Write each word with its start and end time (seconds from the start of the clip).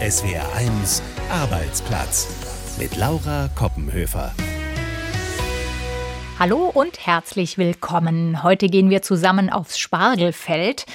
SWR1 0.00 1.02
Arbeitsplatz 1.30 2.26
mit 2.78 2.96
Laura 2.96 3.50
Koppenhöfer. 3.54 4.32
Hallo 6.38 6.70
und 6.72 7.06
herzlich 7.06 7.58
willkommen. 7.58 8.42
Heute 8.42 8.68
gehen 8.68 8.88
wir 8.88 9.02
zusammen 9.02 9.50
aufs 9.50 9.78
Spargelfeld. 9.78 10.86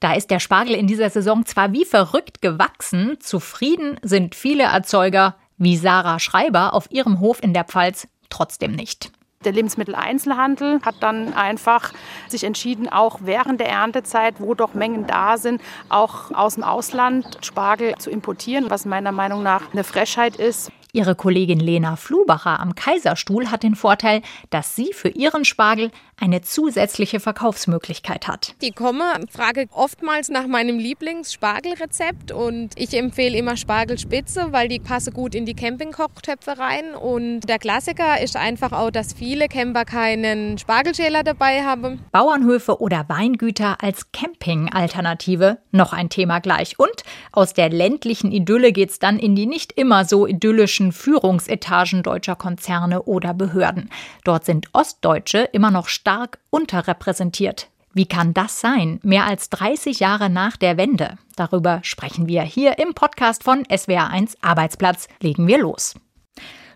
Da 0.00 0.14
ist 0.14 0.30
der 0.30 0.40
Spargel 0.40 0.76
in 0.76 0.86
dieser 0.86 1.10
Saison 1.10 1.44
zwar 1.44 1.74
wie 1.74 1.84
verrückt 1.84 2.40
gewachsen, 2.40 3.18
zufrieden 3.20 4.00
sind 4.00 4.34
viele 4.34 4.64
Erzeuger 4.64 5.36
wie 5.58 5.76
Sarah 5.76 6.18
Schreiber 6.18 6.72
auf 6.72 6.90
ihrem 6.90 7.20
Hof 7.20 7.42
in 7.42 7.52
der 7.52 7.64
Pfalz 7.64 8.08
trotzdem 8.30 8.72
nicht. 8.72 9.12
Der 9.44 9.52
Lebensmitteleinzelhandel 9.52 10.80
hat 10.84 10.96
dann 11.00 11.34
einfach 11.34 11.92
sich 12.28 12.44
entschieden, 12.44 12.88
auch 12.88 13.18
während 13.22 13.60
der 13.60 13.68
Erntezeit, 13.68 14.36
wo 14.38 14.54
doch 14.54 14.74
Mengen 14.74 15.06
da 15.06 15.36
sind, 15.36 15.60
auch 15.88 16.30
aus 16.32 16.54
dem 16.54 16.64
Ausland 16.64 17.38
Spargel 17.42 17.94
zu 17.98 18.10
importieren, 18.10 18.70
was 18.70 18.84
meiner 18.84 19.12
Meinung 19.12 19.42
nach 19.42 19.62
eine 19.72 19.84
Frechheit 19.84 20.36
ist. 20.36 20.70
Ihre 20.94 21.16
Kollegin 21.16 21.58
Lena 21.58 21.96
Flubacher 21.96 22.60
am 22.60 22.76
Kaiserstuhl 22.76 23.50
hat 23.50 23.64
den 23.64 23.74
Vorteil, 23.74 24.22
dass 24.50 24.76
sie 24.76 24.92
für 24.92 25.08
ihren 25.08 25.44
Spargel 25.44 25.90
eine 26.20 26.42
zusätzliche 26.42 27.18
Verkaufsmöglichkeit 27.18 28.28
hat. 28.28 28.54
Die 28.62 28.70
komme, 28.70 29.02
frage 29.28 29.66
oftmals 29.72 30.28
nach 30.28 30.46
meinem 30.46 30.78
Lieblingsspargelrezept 30.78 32.30
und 32.30 32.70
ich 32.76 32.94
empfehle 32.94 33.36
immer 33.36 33.56
Spargelspitze, 33.56 34.52
weil 34.52 34.68
die 34.68 34.78
passe 34.78 35.10
gut 35.10 35.34
in 35.34 35.46
die 35.46 35.54
Campingkochtöpfe 35.54 36.58
rein 36.58 36.94
und 36.94 37.40
der 37.40 37.58
Klassiker 37.58 38.20
ist 38.20 38.36
einfach 38.36 38.70
auch, 38.70 38.92
dass 38.92 39.14
viele 39.14 39.48
Camper 39.48 39.84
keinen 39.84 40.58
Spargelschäler 40.58 41.24
dabei 41.24 41.64
haben. 41.64 42.04
Bauernhöfe 42.12 42.80
oder 42.80 43.08
Weingüter 43.08 43.82
als 43.82 44.12
Camping-Alternative, 44.12 45.58
noch 45.72 45.92
ein 45.92 46.08
Thema 46.08 46.38
gleich. 46.38 46.78
Und 46.78 47.02
aus 47.32 47.52
der 47.52 47.70
ländlichen 47.70 48.30
Idylle 48.30 48.70
geht's 48.70 49.00
dann 49.00 49.18
in 49.18 49.34
die 49.34 49.46
nicht 49.46 49.72
immer 49.72 50.04
so 50.04 50.28
idyllischen 50.28 50.83
politischen 50.84 50.92
Führungsetagen 50.92 52.02
deutscher 52.02 52.36
Konzerne 52.36 53.02
oder 53.02 53.34
Behörden. 53.34 53.90
Dort 54.24 54.44
sind 54.44 54.68
Ostdeutsche 54.72 55.48
immer 55.52 55.70
noch 55.70 55.88
stark 55.88 56.38
unterrepräsentiert. 56.50 57.68
Wie 57.92 58.06
kann 58.06 58.34
das 58.34 58.60
sein? 58.60 58.98
Mehr 59.02 59.24
als 59.24 59.50
30 59.50 60.00
Jahre 60.00 60.28
nach 60.28 60.56
der 60.56 60.76
Wende. 60.76 61.16
Darüber 61.36 61.80
sprechen 61.82 62.26
wir 62.26 62.42
hier 62.42 62.78
im 62.78 62.92
Podcast 62.94 63.44
von 63.44 63.62
SWR1 63.64 64.36
Arbeitsplatz. 64.40 65.08
Legen 65.20 65.46
wir 65.46 65.58
los. 65.58 65.94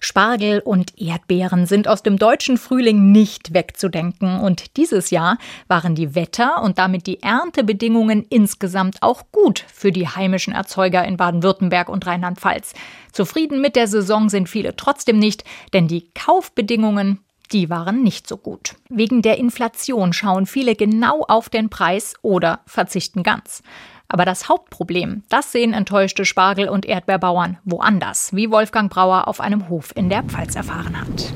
Spargel 0.00 0.60
und 0.60 1.00
Erdbeeren 1.00 1.66
sind 1.66 1.88
aus 1.88 2.02
dem 2.02 2.18
deutschen 2.18 2.58
Frühling 2.58 3.12
nicht 3.12 3.54
wegzudenken 3.54 4.41
und 4.41 4.77
dieses 4.77 5.10
Jahr 5.10 5.38
waren 5.66 5.94
die 5.94 6.14
Wetter- 6.14 6.62
und 6.62 6.78
damit 6.78 7.06
die 7.06 7.22
Erntebedingungen 7.22 8.24
insgesamt 8.28 9.02
auch 9.02 9.24
gut 9.32 9.64
für 9.72 9.92
die 9.92 10.08
heimischen 10.08 10.52
Erzeuger 10.52 11.04
in 11.04 11.16
Baden-Württemberg 11.16 11.88
und 11.88 12.06
Rheinland-Pfalz. 12.06 12.74
Zufrieden 13.12 13.60
mit 13.60 13.76
der 13.76 13.88
Saison 13.88 14.28
sind 14.28 14.48
viele 14.48 14.76
trotzdem 14.76 15.19
nicht, 15.19 15.44
denn 15.72 15.88
die 15.88 16.10
Kaufbedingungen 16.14 17.20
die 17.52 17.70
waren 17.70 18.02
nicht 18.02 18.28
so 18.28 18.36
gut. 18.36 18.74
Wegen 18.91 19.22
der 19.22 19.38
Inflation 19.38 20.12
schauen 20.12 20.44
viele 20.46 20.76
genau 20.76 21.24
auf 21.26 21.48
den 21.48 21.70
Preis 21.70 22.14
oder 22.22 22.60
verzichten 22.66 23.22
ganz. 23.22 23.62
Aber 24.09 24.25
das 24.25 24.48
Hauptproblem, 24.48 25.23
das 25.28 25.53
sehen 25.53 25.75
enttäuschte 25.75 26.25
Spargel- 26.25 26.70
und 26.70 26.87
Erdbeerbauern 26.87 27.59
woanders, 27.64 28.33
wie 28.33 28.50
Wolfgang 28.50 28.91
Brauer 28.91 29.28
auf 29.28 29.41
einem 29.41 29.69
Hof 29.69 29.92
in 29.95 30.09
der 30.09 30.23
Pfalz 30.23 30.56
erfahren 30.56 30.98
hat. 30.98 31.34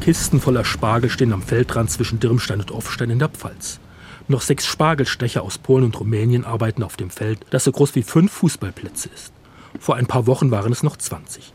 Kisten 0.00 0.40
voller 0.40 0.64
Spargel 0.64 1.10
stehen 1.10 1.32
am 1.32 1.42
Feldrand 1.42 1.90
zwischen 1.90 2.20
Dirmstein 2.20 2.60
und 2.60 2.70
Offstein 2.70 3.10
in 3.10 3.18
der 3.18 3.28
Pfalz. 3.28 3.80
Noch 4.28 4.40
sechs 4.40 4.64
Spargelstecher 4.66 5.42
aus 5.42 5.58
Polen 5.58 5.84
und 5.84 5.98
Rumänien 5.98 6.44
arbeiten 6.44 6.84
auf 6.84 6.96
dem 6.96 7.10
Feld, 7.10 7.40
das 7.50 7.64
so 7.64 7.72
groß 7.72 7.96
wie 7.96 8.04
fünf 8.04 8.30
Fußballplätze 8.32 9.10
ist. 9.12 9.32
Vor 9.80 9.96
ein 9.96 10.06
paar 10.06 10.28
Wochen 10.28 10.52
waren 10.52 10.72
es 10.72 10.84
noch 10.84 10.96
20. 10.96 11.52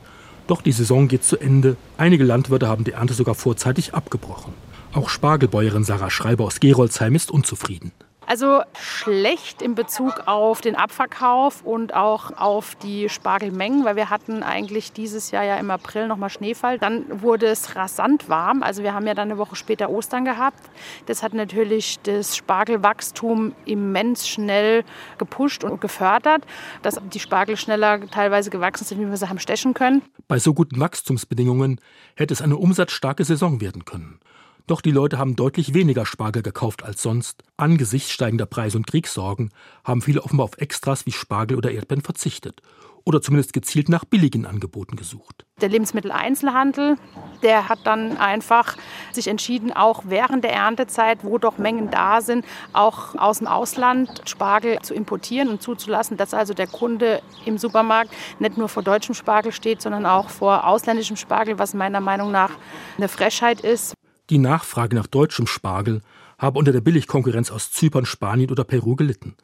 Doch 0.47 0.62
die 0.62 0.73
Saison 0.73 1.08
geht 1.08 1.23
zu 1.23 1.38
Ende. 1.38 1.78
Einige 1.97 2.23
Landwirte 2.23 2.67
haben 2.67 2.84
die 2.84 2.92
Ernte 2.92 3.14
sogar 3.14 3.36
vorzeitig 3.36 3.94
abgebrochen. 3.94 4.53
Auch 4.94 5.09
Spargelbäuerin 5.09 5.84
Sarah 5.84 6.09
Schreiber 6.09 6.44
aus 6.44 6.59
Gerolzheim 6.59 7.16
ist 7.16 7.31
unzufrieden. 7.31 7.91
Also 8.28 8.62
schlecht 8.80 9.62
in 9.62 9.75
Bezug 9.75 10.24
auf 10.25 10.62
den 10.62 10.75
Abverkauf 10.75 11.63
und 11.63 11.94
auch 11.94 12.36
auf 12.38 12.75
die 12.75 13.09
Spargelmengen, 13.09 13.86
weil 13.86 13.96
wir 13.96 14.09
hatten 14.09 14.41
eigentlich 14.44 14.91
dieses 14.91 15.31
Jahr 15.31 15.44
ja 15.44 15.58
im 15.58 15.69
April 15.69 16.08
nochmal 16.08 16.30
Schneefall. 16.30 16.80
Dann 16.80 17.22
wurde 17.22 17.46
es 17.46 17.75
rasant 17.75 18.30
warm. 18.30 18.64
Also 18.64 18.84
wir 18.84 18.94
haben 18.94 19.06
ja 19.06 19.14
dann 19.14 19.30
eine 19.30 19.38
Woche 19.38 19.56
später 19.56 19.90
Ostern 19.90 20.25
gehabt. 20.25 20.59
Das 21.06 21.22
hat 21.22 21.34
natürlich 21.34 22.00
das 22.03 22.35
Spargelwachstum 22.35 23.53
immens 23.66 24.28
schnell 24.28 24.84
gepusht 25.18 25.64
und 25.64 25.80
gefördert, 25.81 26.44
dass 26.81 27.00
die 27.14 27.19
Spargel 27.19 27.58
schneller 27.58 28.08
teilweise 28.09 28.50
gewachsen 28.50 28.85
sind, 28.85 29.00
wie 29.00 29.09
wir 29.09 29.18
sie 29.18 29.30
haben 29.30 29.40
stechen 29.40 29.74
können. 29.74 30.02
Bei 30.28 30.40
so 30.40 30.53
guten 30.53 30.80
Wachstumsbedingungen 30.80 31.80
hätte 32.16 32.34
es 32.34 32.41
eine 32.41 32.58
umsatzstarke 32.58 33.24
Saison 33.24 33.62
werden 33.62 33.85
können. 33.85 34.19
Doch 34.68 34.81
die 34.81 34.92
Leute 34.92 35.20
haben 35.20 35.36
deutlich 35.36 35.76
weniger 35.76 36.08
Spargel 36.08 36.42
gekauft 36.42 36.84
als 36.84 37.02
sonst. 37.02 37.44
Angesichts 37.56 38.12
steigender 38.12 38.48
Preise 38.48 38.78
und 38.78 38.88
Kriegssorgen 38.88 39.52
haben 39.84 40.02
viele 40.02 40.24
offenbar 40.24 40.46
auf 40.46 40.58
Extras 40.58 41.06
wie 41.06 41.12
Spargel 41.12 41.56
oder 41.58 41.72
Erdbeeren 41.72 42.03
verzichtet 42.03 42.62
oder 43.03 43.22
zumindest 43.22 43.53
gezielt 43.53 43.88
nach 43.88 44.03
billigen 44.03 44.48
Angeboten 44.48 44.96
gesucht. 44.96 45.46
Der 45.62 45.70
Lebensmitteleinzelhandel, 45.70 46.98
der 47.44 47.70
hat 47.70 47.80
dann 47.84 48.18
einfach 48.18 48.76
sich 49.12 49.28
entschieden, 49.28 49.72
auch 49.72 50.03
während 50.08 50.44
der 50.44 50.53
Erntezeit, 50.53 51.20
wo 51.24 51.38
doch 51.38 51.59
Mengen 51.59 51.92
da 51.92 52.22
sind, 52.22 52.44
auch 52.74 53.14
aus 53.16 53.38
dem 53.38 53.47
Ausland 53.47 54.24
Spargel 54.26 54.80
zu 54.82 54.96
importieren 54.96 55.50
und 55.50 55.62
zuzulassen, 55.62 56.18
dass 56.18 56.34
also 56.34 56.56
der 56.56 56.68
Kunde 56.68 57.22
im 57.46 57.59
Supermarkt 57.59 58.12
nicht 58.40 58.58
nur 58.58 58.68
vor 58.68 58.82
deutschem 58.82 59.14
Spargel 59.14 59.52
steht, 59.52 59.84
sondern 59.84 60.08
auch 60.08 60.30
vor 60.30 60.66
ausländischem 60.66 61.16
Spargel, 61.16 61.59
was 61.59 61.76
meiner 61.76 62.02
Meinung 62.02 62.32
nach 62.32 62.52
eine 62.97 63.08
Frechheit 63.08 63.62
ist. 63.62 63.94
Die 64.30 64.40
Nachfrage 64.40 64.96
nach 64.96 65.08
deutschem 65.08 65.46
Spargel 65.46 66.02
habe 66.40 66.58
unter 66.58 66.72
der 66.72 66.81
Billigkonkurrenz 66.81 67.52
aus 67.52 67.72
Zypern, 67.72 68.06
Spanien 68.06 68.50
oder 68.50 68.63
Peru 68.63 68.96
gelitten. 68.96 69.36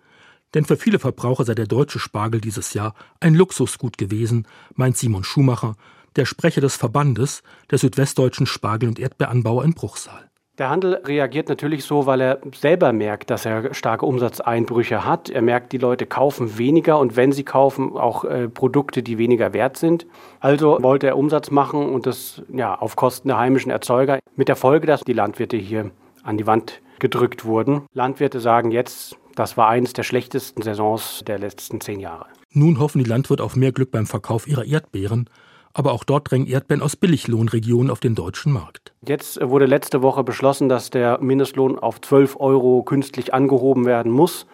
Denn 0.53 0.65
für 0.65 0.75
viele 0.75 0.97
Verbraucher 0.97 1.45
sei 1.45 1.53
der 1.53 1.67
deutsche 1.67 1.99
Spargel 1.99 2.41
dieses 2.41 2.73
Jahr 2.73 2.95
ein 3.19 3.35
Luxusgut 3.35 3.97
gewesen, 3.97 4.47
meint 4.73 4.97
Simon 4.97 5.23
Schumacher, 5.23 5.75
der 6.15 6.25
Sprecher 6.25 6.61
des 6.61 6.75
Verbandes 6.75 7.43
der 7.69 7.77
südwestdeutschen 7.77 8.47
Spargel- 8.47 8.89
und 8.89 8.99
Erdbeeranbauer 8.99 9.63
in 9.63 9.73
Bruchsal. 9.73 10.30
Der 10.61 10.69
Handel 10.69 11.01
reagiert 11.05 11.49
natürlich 11.49 11.85
so, 11.85 12.05
weil 12.05 12.21
er 12.21 12.39
selber 12.53 12.93
merkt, 12.93 13.31
dass 13.31 13.47
er 13.47 13.73
starke 13.73 14.05
Umsatzeinbrüche 14.05 15.03
hat. 15.03 15.27
Er 15.27 15.41
merkt, 15.41 15.71
die 15.71 15.79
Leute 15.79 16.05
kaufen 16.05 16.59
weniger 16.59 16.99
und 16.99 17.15
wenn 17.15 17.31
sie 17.31 17.43
kaufen, 17.43 17.97
auch 17.97 18.25
äh, 18.25 18.47
Produkte, 18.47 19.01
die 19.01 19.17
weniger 19.17 19.53
wert 19.53 19.77
sind. 19.77 20.05
Also 20.39 20.77
wollte 20.79 21.07
er 21.07 21.17
Umsatz 21.17 21.49
machen 21.49 21.89
und 21.89 22.05
das 22.05 22.43
ja, 22.53 22.75
auf 22.75 22.95
Kosten 22.95 23.29
der 23.29 23.39
heimischen 23.39 23.71
Erzeuger. 23.71 24.19
Mit 24.35 24.49
der 24.49 24.55
Folge, 24.55 24.85
dass 24.85 25.01
die 25.01 25.13
Landwirte 25.13 25.57
hier 25.57 25.89
an 26.21 26.37
die 26.37 26.45
Wand 26.45 26.83
gedrückt 26.99 27.43
wurden. 27.43 27.87
Landwirte 27.95 28.39
sagen 28.39 28.69
jetzt, 28.69 29.17
das 29.33 29.57
war 29.57 29.67
eines 29.67 29.93
der 29.93 30.03
schlechtesten 30.03 30.61
Saisons 30.61 31.23
der 31.25 31.39
letzten 31.39 31.81
zehn 31.81 31.99
Jahre. 31.99 32.27
Nun 32.51 32.77
hoffen 32.77 33.03
die 33.03 33.09
Landwirte 33.09 33.43
auf 33.43 33.55
mehr 33.55 33.71
Glück 33.71 33.89
beim 33.89 34.05
Verkauf 34.05 34.47
ihrer 34.47 34.65
Erdbeeren 34.65 35.27
aber 35.73 35.93
auch 35.93 36.03
dort 36.03 36.29
drängen 36.29 36.47
Erdbeeren 36.47 36.81
aus 36.81 36.95
Billiglohnregionen 36.95 37.89
auf 37.91 37.99
den 37.99 38.15
deutschen 38.15 38.51
Markt. 38.51 38.93
Jetzt 39.05 39.39
wurde 39.41 39.65
letzte 39.65 40.01
Woche 40.01 40.23
beschlossen, 40.23 40.69
dass 40.69 40.89
der 40.89 41.19
Mindestlohn 41.21 41.77
auf 41.79 42.01
12 42.01 42.37
Euro 42.39 42.83
künstlich 42.83 43.33
angehoben 43.33 43.85
werden 43.85 44.11
muss. 44.11 44.45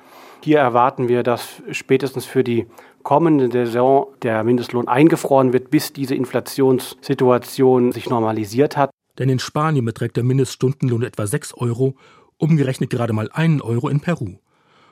Hier 0.43 0.59
erwarten 0.59 1.07
wir, 1.07 1.23
dass 1.23 1.61
spätestens 1.71 2.25
für 2.25 2.43
die 2.43 2.67
kommende 3.03 3.49
Saison 3.51 4.07
der 4.21 4.43
Mindestlohn 4.43 4.87
eingefroren 4.87 5.53
wird, 5.53 5.71
bis 5.71 5.93
diese 5.93 6.15
Inflationssituation 6.15 7.91
sich 7.91 8.09
normalisiert 8.09 8.77
hat. 8.77 8.91
Denn 9.17 9.29
in 9.29 9.39
Spanien 9.39 9.85
beträgt 9.85 10.17
der 10.17 10.23
Mindeststundenlohn 10.23 11.03
etwa 11.03 11.25
6 11.25 11.55
Euro, 11.55 11.95
umgerechnet 12.37 12.89
gerade 12.89 13.13
mal 13.13 13.29
1 13.31 13.61
Euro 13.61 13.89
in 13.89 13.99
Peru. 13.99 14.35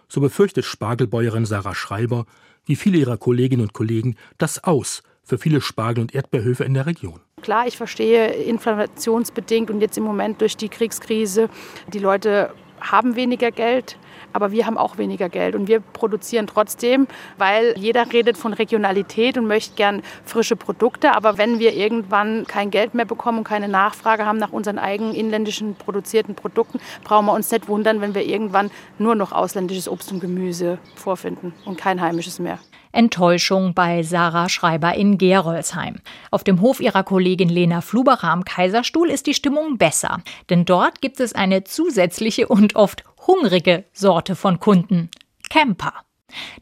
So 0.07 0.21
befürchtet 0.21 0.65
Spargelbäuerin 0.65 1.45
Sarah 1.45 1.75
Schreiber, 1.75 2.25
wie 2.65 2.75
viele 2.75 2.97
ihrer 2.97 3.17
Kolleginnen 3.17 3.61
und 3.61 3.73
Kollegen, 3.73 4.15
das 4.37 4.63
Aus 4.63 5.03
für 5.25 5.37
viele 5.37 5.59
Spargel- 5.59 6.01
und 6.01 6.15
Erdbeerhöfe 6.15 6.63
in 6.63 6.73
der 6.73 6.85
Region. 6.85 7.19
Klar, 7.41 7.67
ich 7.67 7.77
verstehe 7.77 8.27
inflationsbedingt 8.27 9.69
und 9.69 9.81
jetzt 9.81 9.97
im 9.97 10.03
Moment 10.03 10.41
durch 10.41 10.55
die 10.55 10.69
Kriegskrise, 10.69 11.49
die 11.91 11.99
Leute 11.99 12.51
haben 12.79 13.15
weniger 13.15 13.51
Geld, 13.51 13.97
aber 14.33 14.51
wir 14.51 14.65
haben 14.65 14.77
auch 14.77 14.97
weniger 14.97 15.29
Geld 15.29 15.55
und 15.55 15.67
wir 15.67 15.79
produzieren 15.79 16.45
trotzdem, 16.45 17.07
weil 17.37 17.73
jeder 17.77 18.11
redet 18.11 18.37
von 18.37 18.53
Regionalität 18.53 19.37
und 19.37 19.47
möchte 19.47 19.75
gern 19.75 20.01
frische 20.23 20.55
Produkte, 20.55 21.15
aber 21.15 21.37
wenn 21.37 21.59
wir 21.59 21.73
irgendwann 21.73 22.45
kein 22.45 22.69
Geld 22.69 22.93
mehr 22.93 23.05
bekommen 23.05 23.39
und 23.39 23.43
keine 23.45 23.67
Nachfrage 23.67 24.25
haben 24.25 24.37
nach 24.37 24.51
unseren 24.51 24.77
eigenen 24.77 25.15
inländischen 25.15 25.75
produzierten 25.75 26.35
Produkten, 26.35 26.79
brauchen 27.03 27.25
wir 27.27 27.33
uns 27.33 27.49
nicht 27.51 27.67
wundern, 27.67 28.01
wenn 28.01 28.13
wir 28.13 28.25
irgendwann 28.25 28.71
nur 28.99 29.15
noch 29.15 29.31
ausländisches 29.31 29.87
Obst 29.87 30.11
und 30.11 30.19
Gemüse 30.19 30.79
vorfinden 30.95 31.53
und 31.65 31.77
kein 31.77 32.01
heimisches 32.01 32.39
mehr. 32.39 32.59
Enttäuschung 32.95 33.73
bei 33.73 34.03
Sarah 34.03 34.49
Schreiber 34.49 34.95
in 34.95 35.17
Gerolzheim. 35.17 35.97
Auf 36.31 36.43
dem 36.43 36.61
Hof 36.61 36.79
ihrer 36.79 37.03
Kollegin 37.03 37.49
Lena 37.49 37.81
Flubacher 37.81 38.29
am 38.29 38.45
Kaiserstuhl 38.45 39.09
ist 39.09 39.27
die 39.27 39.33
Stimmung 39.33 39.77
besser, 39.77 40.21
denn 40.49 40.65
dort 40.65 41.01
gibt 41.01 41.19
es 41.19 41.33
eine 41.33 41.63
zusätzliche 41.63 42.47
und 42.47 42.75
oft 42.75 43.03
hungrige 43.27 43.85
Sorte 43.93 44.35
von 44.35 44.59
Kunden. 44.59 45.09
Camper. 45.49 45.93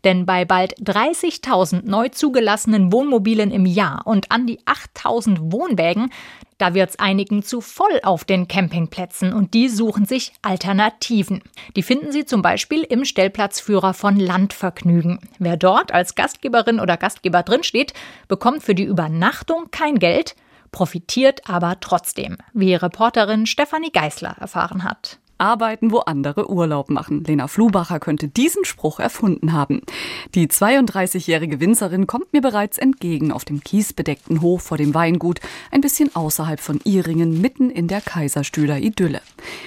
Denn 0.04 0.26
bei 0.26 0.46
bald 0.46 0.76
30.000 0.80 1.82
neu 1.86 2.10
zugelassenen 2.10 2.92
Wohnmobilen 2.92 3.52
im 3.52 3.66
Jahr 3.66 4.02
und 4.06 4.32
an 4.32 4.48
die 4.48 4.60
8.000 4.62 5.52
Wohnwägen, 5.52 6.10
da 6.58 6.74
wird's 6.74 7.00
einigen 7.00 7.44
zu 7.44 7.62
voll 7.62 8.00
auf 8.04 8.24
den 8.24 8.48
Campingplätzen 8.48 9.34
und 9.34 9.54
die 9.54 9.70
suchen 9.70 10.06
sich 10.06 10.34
Alternativen. 10.42 11.42
Die 11.76 11.84
finden 11.84 12.12
sie 12.12 12.26
zum 12.26 12.42
Beispiel 12.42 12.84
im 12.84 13.06
Stellplatzführer 13.06 13.94
von 13.94 14.18
Landvergnügen. 14.18 15.20
Wer 15.40 15.58
dort 15.58 15.92
als 15.94 16.16
Gastgeberin 16.16 16.80
oder 16.80 16.98
Gastgeber 16.98 17.44
drinsteht, 17.44 17.94
bekommt 18.28 18.64
für 18.64 18.76
die 18.76 18.86
Übernachtung 18.86 19.72
kein 19.72 20.00
Geld, 20.00 20.36
profitiert 20.72 21.50
aber 21.50 21.80
trotzdem, 21.80 22.38
wie 22.54 22.76
Reporterin 22.76 23.46
Stefanie 23.46 23.92
Geißler 23.92 24.36
erfahren 24.40 24.84
hat 24.84 25.20
arbeiten, 25.38 25.92
wo 25.92 26.00
andere 26.00 26.50
Urlaub 26.50 26.90
machen. 26.90 27.24
Lena 27.24 27.48
Flubacher 27.48 28.00
könnte 28.00 28.28
diesen 28.28 28.66
Spruch 28.66 29.00
erfunden 29.00 29.54
haben. 29.54 29.82
Die 30.36 30.48
32-jährige 30.48 31.60
Winzerin 31.60 32.08
kommt 32.08 32.34
mir 32.34 32.42
bereits 32.42 32.78
entgegen 32.78 33.32
auf 33.32 33.46
dem 33.46 33.62
kiesbedeckten 33.64 34.42
Hof 34.42 34.64
vor 34.64 34.78
dem 34.78 34.94
Weingut, 34.94 35.40
ein 35.72 35.82
bisschen 35.82 36.16
außerhalb 36.16 36.60
von 36.60 36.80
Iringen, 36.84 37.42
mitten 37.42 37.70
in 37.70 37.88
der 37.88 38.02
Kaiserstühler 38.02 38.80
Idylle. 38.80 39.22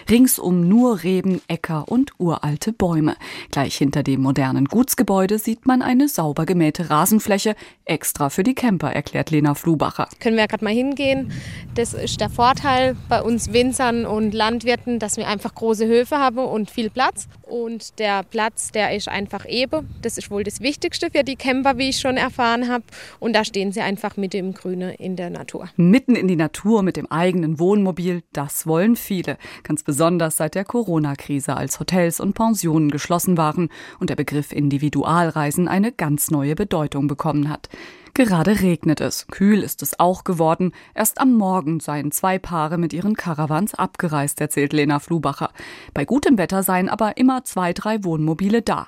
Ringsum 0.09 0.69
nur 0.69 1.03
Reben, 1.03 1.41
Äcker 1.49 1.89
und 1.89 2.13
uralte 2.19 2.73
Bäume. 2.73 3.17
Gleich 3.51 3.77
hinter 3.77 4.03
dem 4.03 4.23
modernen 4.23 4.67
Gutsgebäude 4.67 5.39
sieht 5.39 5.67
man 5.67 5.83
eine 5.83 6.09
sauber 6.09 6.47
gemähte 6.47 6.91
Rasenfläche, 6.91 7.57
extra 7.85 8.31
für 8.31 8.43
die 8.43 8.55
Camper, 8.55 8.93
erklärt 8.93 9.31
Lena 9.31 9.55
Flubacher. 9.55 10.09
Können 10.21 10.37
wir 10.37 10.47
gerade 10.47 10.65
mal 10.65 10.73
hingehen. 10.73 11.33
Das 11.75 11.95
ist 11.95 12.21
der 12.21 12.31
Vorteil 12.31 12.97
bei 13.09 13.23
uns 13.23 13.53
Winzern 13.53 14.07
und 14.07 14.33
Landwirten, 14.33 14.99
dass 14.99 15.17
wir 15.17 15.29
einfach 15.29 15.55
große 15.57 15.87
Höfe 15.87 16.19
haben 16.19 16.39
und 16.39 16.71
viel 16.71 16.91
Platz. 16.91 17.29
Und 17.43 17.99
der 17.99 18.23
Platz, 18.23 18.71
der 18.71 18.95
ist 18.95 19.09
einfach 19.09 19.47
eben. 19.49 19.89
Das 20.03 20.19
ist 20.19 20.31
wohl 20.31 20.45
das 20.45 20.61
Wichtigste 20.61 21.11
für 21.11 21.25
die 21.25 21.37
Camper, 21.37 21.79
wie 21.79 21.89
ich 21.89 21.99
schon 21.99 22.17
erfahren 22.17 22.69
habe. 22.69 22.85
Und 23.19 23.35
da 23.35 23.45
stehen 23.45 23.73
sie 23.73 23.81
einfach 23.81 24.17
mitten 24.17 24.37
im 24.37 24.55
Grüne 24.55 24.95
in 24.95 25.17
der 25.17 25.31
Natur. 25.31 25.69
Mitten 25.77 26.15
in 26.15 26.29
die 26.29 26.37
Natur 26.37 26.83
mit 26.83 26.97
dem 26.97 27.11
eigenen 27.11 27.59
Wohnmobil, 27.59 28.23
das 28.33 28.67
wollen 28.67 28.97
viele. 28.97 29.39
Ganz 29.63 29.83
besonders 29.83 30.37
seit 30.37 30.55
der 30.55 30.65
Corona-Krise, 30.65 31.57
als 31.57 31.81
Hotels 31.81 32.21
und 32.21 32.35
Pensionen 32.35 32.91
geschlossen 32.91 33.37
waren 33.37 33.69
und 33.99 34.11
der 34.11 34.17
Begriff 34.17 34.53
Individualreisen 34.53 35.69
eine 35.69 35.93
ganz 35.93 36.31
neue 36.31 36.55
Bedeutung 36.55 37.09
bekommen 37.09 37.49
hat. 37.49 37.69
Gerade 38.17 38.61
regnet 38.61 39.03
es. 39.03 39.27
Kühl 39.27 39.63
ist 39.63 39.83
es 39.83 40.01
auch 40.01 40.25
geworden. 40.25 40.73
Erst 40.95 41.21
am 41.21 41.35
Morgen 41.35 41.81
seien 41.81 42.13
zwei 42.13 42.39
Paare 42.39 42.79
mit 42.79 42.95
ihren 42.95 43.15
Caravans 43.15 43.75
abgereist, 43.75 44.41
erzählt 44.41 44.73
Lena 44.73 45.01
Flubacher. 45.01 45.51
Bei 45.93 46.07
gutem 46.07 46.39
Wetter 46.39 46.63
seien 46.63 46.89
aber 46.89 47.19
immer 47.19 47.45
zwei, 47.45 47.75
drei 47.75 48.05
Wohnmobile 48.05 48.63
da. 48.63 48.87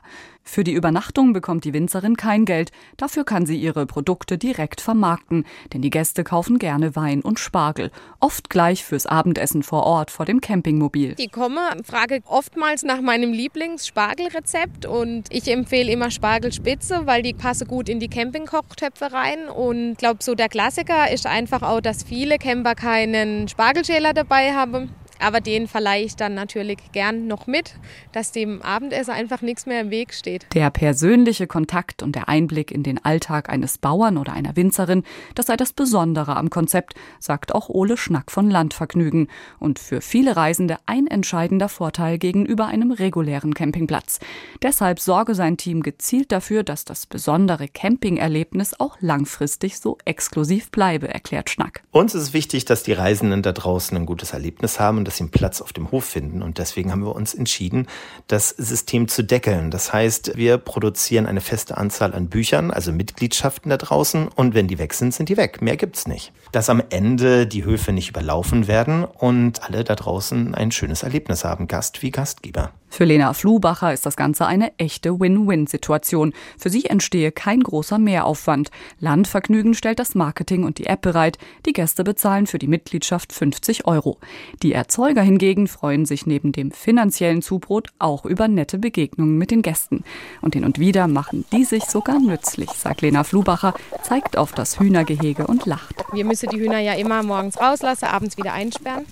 Für 0.49 0.65
die 0.65 0.73
Übernachtung 0.73 1.35
bekommt 1.35 1.65
die 1.65 1.75
Winzerin 1.75 2.17
kein 2.17 2.47
Geld, 2.47 2.73
dafür 2.97 3.25
kann 3.25 3.45
sie 3.45 3.59
ihre 3.59 3.85
Produkte 3.85 4.39
direkt 4.39 4.81
vermarkten, 4.81 5.45
denn 5.75 5.83
die 5.83 5.91
Gäste 5.91 6.25
kaufen 6.25 6.59
gerne 6.59 6.97
Wein 6.97 7.21
und 7.21 7.39
Spargel, 7.39 7.91
oft 8.19 8.49
gleich 8.49 8.83
fürs 8.83 9.05
Abendessen 9.05 9.63
vor 9.63 9.85
Ort 9.85 10.11
vor 10.11 10.25
dem 10.25 10.41
Campingmobil. 10.41 11.17
Die 11.17 11.29
komme, 11.29 11.61
frage 11.85 12.23
oftmals 12.25 12.83
nach 12.83 13.03
meinem 13.03 13.35
Lieblingsspargelrezept. 13.35 14.87
Und 14.87 15.25
ich 15.31 15.47
empfehle 15.49 15.93
immer 15.93 16.11
Spargelspitze, 16.11 17.03
weil 17.05 17.23
die 17.23 17.35
passe 17.35 17.67
gut 17.67 17.91
in 17.91 18.01
die 18.01 18.09
Campingkochtöpfe 18.09 19.13
rein. 19.13 19.51
Und 19.51 19.99
glaube 19.99 20.23
so 20.23 20.35
der 20.35 20.49
Klassiker 20.49 21.11
ist 21.13 21.27
einfach 21.27 21.61
auch, 21.61 21.83
dass 21.83 22.03
viele 22.05 22.39
Camper 22.39 22.75
keinen 22.75 23.49
Spargelschäler 23.49 24.15
dabei 24.15 24.55
haben 24.55 24.89
aber 25.21 25.41
den 25.41 25.67
verleihe 25.67 26.05
ich 26.05 26.17
dann 26.17 26.35
natürlich 26.35 26.79
gern 26.93 27.27
noch 27.27 27.47
mit, 27.47 27.75
dass 28.13 28.33
dem 28.33 28.63
Abendessen 28.63 29.13
einfach 29.13 29.43
nichts 29.43 29.67
mehr 29.67 29.81
im 29.81 29.91
Weg 29.91 30.15
steht. 30.15 30.47
Der 30.55 30.71
persönliche 30.71 31.47
Kontakt 31.47 32.03
und 32.03 32.15
der 32.15 32.29
Einblick 32.29 32.71
in 32.71 32.83
den 32.83 33.05
Alltag 33.05 33.49
eines 33.49 33.79
Bauern 33.79 34.17
oder 34.17 34.33
einer 34.33 34.57
Winzerin, 34.57 35.03
das 35.35 35.47
sei 35.47 35.57
das 35.57 35.73
Besondere 35.73 36.37
am 36.37 36.51
Konzept, 36.51 36.95
sagt 37.19 37.55
auch 37.55 37.69
Ole 37.69 37.97
Schnack 37.97 38.31
von 38.31 38.51
Landvergnügen. 38.51 39.29
Und 39.59 39.79
für 39.79 40.01
viele 40.01 40.37
Reisende 40.37 40.77
ein 40.87 41.07
entscheidender 41.07 41.69
Vorteil 41.69 42.19
gegenüber 42.19 42.67
einem 42.67 42.93
regulären 42.93 43.55
Campingplatz. 43.55 44.21
Deshalb 44.63 45.01
sorge 45.01 45.35
sein 45.35 45.57
Team 45.57 45.83
gezielt 45.83 46.33
dafür, 46.33 46.63
dass 46.63 46.85
das 46.85 47.07
besondere 47.07 47.69
Campingerlebnis 47.69 48.79
auch 48.79 48.97
langfristig 49.01 49.79
so 49.79 49.99
exklusiv 50.05 50.71
bleibe, 50.71 51.09
erklärt 51.09 51.51
Schnack. 51.51 51.83
Uns 51.91 52.15
ist 52.15 52.33
wichtig, 52.33 52.65
dass 52.65 52.83
die 52.83 52.93
Reisenden 52.93 53.43
da 53.43 53.53
draußen 53.53 53.97
ein 53.97 54.07
gutes 54.07 54.33
Erlebnis 54.33 54.79
haben 54.81 54.99
dass 55.09 55.17
sie 55.17 55.25
einen 55.25 55.31
Platz 55.31 55.63
auf 55.63 55.73
dem 55.73 55.91
Hof 55.91 56.05
finden. 56.05 56.43
Und 56.43 56.59
deswegen 56.59 56.93
haben 56.93 57.03
wir 57.03 57.17
uns 57.17 57.33
entschieden, 57.33 57.87
das 58.27 58.51
System 58.51 59.09
zu 59.09 59.25
deckeln. 59.25 59.71
Das 59.71 59.91
heißt, 59.91 60.37
wir 60.37 60.59
produzieren 60.59 61.27
eine 61.27 61.41
feste 61.41 61.79
Anzahl 61.79 62.15
an 62.15 62.29
Büchern, 62.29 62.71
also 62.71 62.93
Mitgliedschaften 62.93 63.71
da 63.71 63.79
draußen. 63.79 64.29
Und 64.29 64.55
wenn 64.55 64.69
die 64.69 64.79
weg 64.79 64.93
sind, 64.93 65.15
sind 65.15 65.31
die 65.31 65.39
weg. 65.39 65.63
Mehr 65.63 65.79
gibt's 65.79 66.07
nicht. 66.07 66.31
Dass 66.53 66.71
am 66.71 66.83
Ende 66.91 67.47
die 67.47 67.65
Höfe 67.65 67.93
nicht 67.93 68.11
überlaufen 68.11 68.67
werden 68.69 69.05
und 69.05 69.63
alle 69.63 69.85
da 69.85 69.95
draußen 69.95 70.55
ein 70.55 70.71
schönes 70.71 71.03
Erlebnis 71.03 71.45
haben, 71.45 71.69
Gast 71.69 72.03
wie 72.03 72.11
Gastgeber. 72.11 72.73
Für 72.91 73.05
Lena 73.05 73.35
Flubacher 73.35 73.93
ist 73.93 74.07
das 74.07 74.17
Ganze 74.17 74.47
eine 74.47 74.77
echte 74.79 75.21
Win-Win-Situation. 75.21 76.33
Für 76.57 76.71
sie 76.71 76.87
entstehe 76.87 77.31
kein 77.31 77.61
großer 77.61 77.99
Mehraufwand. 77.99 78.71
Landvergnügen 78.99 79.75
stellt 79.75 79.99
das 79.99 80.15
Marketing 80.15 80.65
und 80.65 80.79
die 80.79 80.87
App 80.87 81.03
bereit. 81.03 81.39
Die 81.67 81.75
Gäste 81.75 82.03
bezahlen 82.03 82.47
für 82.47 82.59
die 82.59 82.67
Mitgliedschaft 82.67 83.33
50 83.33 83.87
Euro. 83.87 84.19
Die 84.63 84.73
Erzeuger 84.73 85.23
hingegen 85.23 85.69
freuen 85.69 86.07
sich 86.07 86.27
neben 86.27 86.51
dem 86.51 86.71
finanziellen 86.71 87.43
Zubrot 87.43 87.89
auch 87.99 88.25
über 88.25 88.49
nette 88.49 88.79
Begegnungen 88.79 89.37
mit 89.37 89.51
den 89.51 89.63
Gästen. 89.63 90.03
Und 90.41 90.55
hin 90.55 90.65
und 90.65 90.79
wieder 90.79 91.07
machen 91.09 91.45
die 91.53 91.65
sich 91.65 91.85
sogar 91.85 92.19
nützlich, 92.19 92.71
sagt 92.71 93.03
Lena 93.03 93.23
Flubacher, 93.23 93.75
zeigt 94.03 94.37
auf 94.39 94.53
das 94.53 94.81
Hühnergehege 94.81 95.47
und 95.47 95.67
lacht. 95.67 96.05
Wir 96.13 96.25
müssen 96.25 96.38
die 96.47 96.59
Hühner 96.59 96.79
ja 96.79 96.95
immer 96.95 97.23
morgens 97.23 97.61
rauslassen, 97.61 98.07
abends 98.07 98.39
wieder 98.39 98.55
einsperren. 98.55 99.05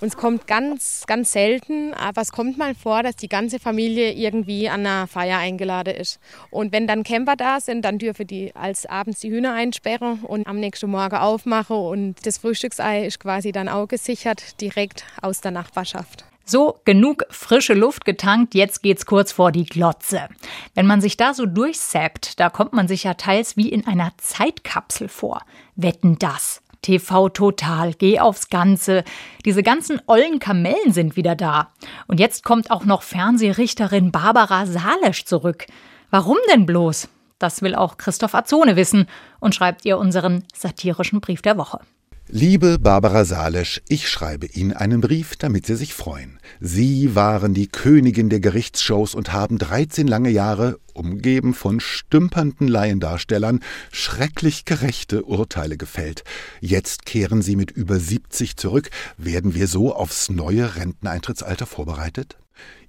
Und 0.00 0.08
es 0.08 0.16
kommt 0.16 0.46
ganz, 0.46 1.04
ganz 1.06 1.32
selten, 1.32 1.94
aber 1.94 2.20
es 2.20 2.30
kommt 2.30 2.58
mal 2.58 2.74
vor, 2.74 3.02
dass 3.02 3.16
die 3.16 3.24
die 3.24 3.28
ganze 3.28 3.58
Familie 3.58 4.12
irgendwie 4.12 4.68
an 4.68 4.80
einer 4.80 5.06
Feier 5.06 5.38
eingeladen 5.38 5.94
ist. 5.94 6.20
Und 6.50 6.72
wenn 6.72 6.86
dann 6.86 7.04
Camper 7.04 7.36
da 7.36 7.58
sind, 7.58 7.82
dann 7.82 7.98
dürfen 7.98 8.26
die 8.26 8.54
als 8.54 8.84
abends 8.84 9.20
die 9.20 9.30
Hühner 9.30 9.54
einsperren 9.54 10.20
und 10.24 10.46
am 10.46 10.60
nächsten 10.60 10.90
Morgen 10.90 11.16
aufmachen. 11.16 11.74
Und 11.74 12.26
das 12.26 12.36
Frühstücksei 12.36 13.06
ist 13.06 13.18
quasi 13.18 13.50
dann 13.50 13.70
auch 13.70 13.88
gesichert, 13.88 14.60
direkt 14.60 15.04
aus 15.22 15.40
der 15.40 15.52
Nachbarschaft. 15.52 16.26
So, 16.44 16.80
genug 16.84 17.24
frische 17.30 17.72
Luft 17.72 18.04
getankt, 18.04 18.54
jetzt 18.54 18.82
geht's 18.82 19.06
kurz 19.06 19.32
vor 19.32 19.50
die 19.50 19.64
Glotze. 19.64 20.28
Wenn 20.74 20.86
man 20.86 21.00
sich 21.00 21.16
da 21.16 21.32
so 21.32 21.46
durchsappt, 21.46 22.38
da 22.38 22.50
kommt 22.50 22.74
man 22.74 22.88
sich 22.88 23.04
ja 23.04 23.14
teils 23.14 23.56
wie 23.56 23.70
in 23.70 23.86
einer 23.86 24.12
Zeitkapsel 24.18 25.08
vor. 25.08 25.40
Wetten 25.76 26.18
das? 26.18 26.60
TV 26.84 27.30
Total, 27.30 27.94
geh 27.94 28.20
aufs 28.20 28.50
Ganze. 28.50 29.04
Diese 29.46 29.62
ganzen 29.62 30.00
ollen 30.06 30.38
Kamellen 30.38 30.92
sind 30.92 31.16
wieder 31.16 31.34
da. 31.34 31.72
Und 32.06 32.20
jetzt 32.20 32.44
kommt 32.44 32.70
auch 32.70 32.84
noch 32.84 33.02
Fernsehrichterin 33.02 34.12
Barbara 34.12 34.66
Salesch 34.66 35.24
zurück. 35.24 35.66
Warum 36.10 36.36
denn 36.52 36.66
bloß? 36.66 37.08
Das 37.38 37.62
will 37.62 37.74
auch 37.74 37.96
Christoph 37.96 38.34
Azone 38.34 38.76
wissen 38.76 39.06
und 39.40 39.54
schreibt 39.54 39.84
ihr 39.86 39.98
unseren 39.98 40.44
satirischen 40.54 41.20
Brief 41.20 41.40
der 41.40 41.56
Woche. 41.56 41.80
Liebe 42.28 42.78
Barbara 42.78 43.26
Salesch, 43.26 43.82
ich 43.86 44.08
schreibe 44.08 44.46
Ihnen 44.46 44.72
einen 44.72 45.02
Brief, 45.02 45.36
damit 45.36 45.66
Sie 45.66 45.76
sich 45.76 45.92
freuen. 45.92 46.40
Sie 46.58 47.14
waren 47.14 47.52
die 47.52 47.66
Königin 47.66 48.30
der 48.30 48.40
Gerichtsshows 48.40 49.14
und 49.14 49.34
haben 49.34 49.58
13 49.58 50.06
lange 50.06 50.30
Jahre, 50.30 50.78
umgeben 50.94 51.52
von 51.52 51.80
stümpernden 51.80 52.66
Laiendarstellern, 52.66 53.60
schrecklich 53.92 54.64
gerechte 54.64 55.24
Urteile 55.24 55.76
gefällt. 55.76 56.24
Jetzt 56.62 57.04
kehren 57.04 57.42
Sie 57.42 57.56
mit 57.56 57.70
über 57.70 58.00
70 58.00 58.56
zurück. 58.56 58.88
Werden 59.18 59.54
wir 59.54 59.68
so 59.68 59.94
aufs 59.94 60.30
neue 60.30 60.76
Renteneintrittsalter 60.76 61.66
vorbereitet? 61.66 62.38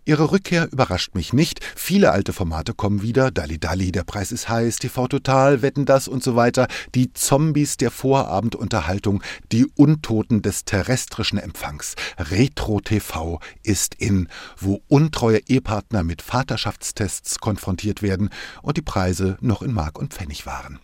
Ihre 0.08 0.32
Rückkehr 0.32 0.72
überrascht 0.72 1.16
mich 1.16 1.34
nicht. 1.34 1.66
Viele 1.76 2.12
alte 2.12 2.32
Formate 2.32 2.76
kommen 2.76 3.02
wieder. 3.02 3.32
Dalli 3.32 3.58
Dalli, 3.58 3.92
der 3.92 4.04
Preis 4.04 4.32
ist 4.32 4.48
heiß, 4.48 4.78
TV 4.78 5.08
Total, 5.08 5.64
Wetten 5.64 5.86
das 5.86 6.08
und 6.08 6.22
so 6.22 6.36
weiter. 6.36 6.68
Die 6.94 7.12
Zombies 7.14 7.78
der 7.78 7.90
Vorabendunterhaltung, 7.90 9.24
die 9.52 9.66
Untoten 9.66 10.44
des 10.44 10.64
terrestrischen 10.64 11.40
Empfangs. 11.40 11.96
Retro 12.20 12.82
TV 12.82 13.40
ist 13.64 13.96
in, 13.96 14.30
wo 14.60 14.84
untreue 14.88 15.40
Ehepartner 15.40 16.04
mit 16.04 16.22
Vaterschaftstests 16.22 17.40
konfrontiert 17.40 18.04
werden 18.04 18.30
und 18.62 18.78
die 18.78 18.84
Preise 18.84 19.38
noch 19.42 19.64
in 19.64 19.74
Mark 19.74 19.98
und 19.98 20.14
Pfennig 20.14 20.46
waren. 20.46 20.78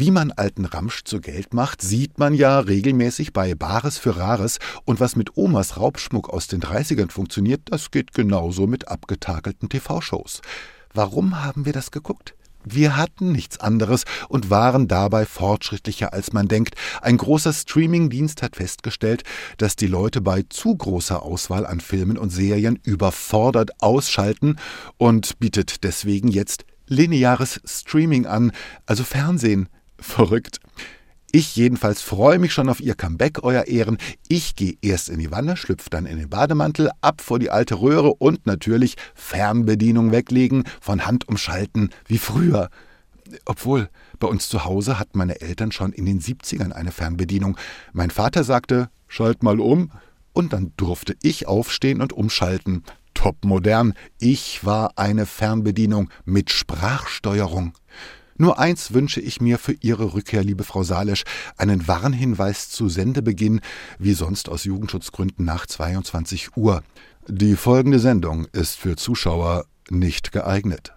Wie 0.00 0.12
man 0.12 0.30
alten 0.30 0.64
Ramsch 0.64 1.02
zu 1.02 1.20
Geld 1.20 1.54
macht, 1.54 1.82
sieht 1.82 2.20
man 2.20 2.32
ja 2.32 2.60
regelmäßig 2.60 3.32
bei 3.32 3.56
Bares 3.56 3.98
für 3.98 4.16
Rares. 4.16 4.60
Und 4.84 5.00
was 5.00 5.16
mit 5.16 5.36
Omas 5.36 5.76
Raubschmuck 5.76 6.30
aus 6.30 6.46
den 6.46 6.60
30ern 6.60 7.10
funktioniert, 7.10 7.62
das 7.64 7.90
geht 7.90 8.14
genauso 8.14 8.68
mit 8.68 8.86
abgetakelten 8.86 9.68
TV-Shows. 9.68 10.40
Warum 10.94 11.42
haben 11.42 11.66
wir 11.66 11.72
das 11.72 11.90
geguckt? 11.90 12.36
Wir 12.64 12.96
hatten 12.96 13.32
nichts 13.32 13.58
anderes 13.58 14.04
und 14.28 14.50
waren 14.50 14.86
dabei 14.86 15.26
fortschrittlicher 15.26 16.12
als 16.12 16.32
man 16.32 16.46
denkt. 16.46 16.76
Ein 17.02 17.16
großer 17.16 17.52
Streamingdienst 17.52 18.40
hat 18.40 18.54
festgestellt, 18.54 19.24
dass 19.56 19.74
die 19.74 19.88
Leute 19.88 20.20
bei 20.20 20.44
zu 20.48 20.76
großer 20.76 21.24
Auswahl 21.24 21.66
an 21.66 21.80
Filmen 21.80 22.18
und 22.18 22.30
Serien 22.30 22.78
überfordert 22.84 23.82
ausschalten 23.82 24.60
und 24.96 25.40
bietet 25.40 25.82
deswegen 25.82 26.28
jetzt 26.28 26.66
lineares 26.86 27.60
Streaming 27.64 28.26
an, 28.26 28.52
also 28.86 29.02
Fernsehen. 29.02 29.68
Verrückt. 29.98 30.60
Ich 31.30 31.56
jedenfalls 31.56 32.00
freue 32.00 32.38
mich 32.38 32.54
schon 32.54 32.70
auf 32.70 32.80
Ihr 32.80 32.94
Comeback, 32.94 33.42
Euer 33.42 33.64
Ehren. 33.64 33.98
Ich 34.28 34.56
gehe 34.56 34.76
erst 34.80 35.10
in 35.10 35.18
die 35.18 35.30
Wanne, 35.30 35.58
schlüpfe 35.58 35.90
dann 35.90 36.06
in 36.06 36.18
den 36.18 36.30
Bademantel, 36.30 36.90
ab 37.02 37.20
vor 37.20 37.38
die 37.38 37.50
alte 37.50 37.74
Röhre 37.80 38.14
und 38.14 38.46
natürlich 38.46 38.96
Fernbedienung 39.14 40.10
weglegen, 40.10 40.64
von 40.80 41.04
Hand 41.04 41.28
umschalten, 41.28 41.90
wie 42.06 42.16
früher. 42.16 42.70
Obwohl, 43.44 43.90
bei 44.18 44.26
uns 44.26 44.48
zu 44.48 44.64
Hause 44.64 44.98
hatten 44.98 45.18
meine 45.18 45.42
Eltern 45.42 45.70
schon 45.70 45.92
in 45.92 46.06
den 46.06 46.20
70ern 46.20 46.72
eine 46.72 46.92
Fernbedienung. 46.92 47.58
Mein 47.92 48.10
Vater 48.10 48.42
sagte, 48.42 48.88
schalt 49.06 49.42
mal 49.42 49.60
um, 49.60 49.90
und 50.32 50.52
dann 50.54 50.72
durfte 50.76 51.16
ich 51.20 51.46
aufstehen 51.46 52.00
und 52.00 52.12
umschalten. 52.12 52.84
Top 53.12 53.44
modern. 53.44 53.94
Ich 54.18 54.64
war 54.64 54.92
eine 54.96 55.26
Fernbedienung 55.26 56.08
mit 56.24 56.50
Sprachsteuerung. 56.50 57.72
Nur 58.40 58.60
eins 58.60 58.94
wünsche 58.94 59.20
ich 59.20 59.40
mir 59.40 59.58
für 59.58 59.72
Ihre 59.72 60.14
Rückkehr, 60.14 60.44
liebe 60.44 60.62
Frau 60.62 60.84
Salesch, 60.84 61.24
einen 61.56 61.88
Warnhinweis 61.88 62.70
zu 62.70 62.88
Sendebeginn, 62.88 63.60
wie 63.98 64.14
sonst 64.14 64.48
aus 64.48 64.62
Jugendschutzgründen 64.62 65.44
nach 65.44 65.66
22 65.66 66.56
Uhr. 66.56 66.84
Die 67.26 67.56
folgende 67.56 67.98
Sendung 67.98 68.46
ist 68.52 68.78
für 68.78 68.94
Zuschauer 68.94 69.66
nicht 69.90 70.30
geeignet. 70.30 70.92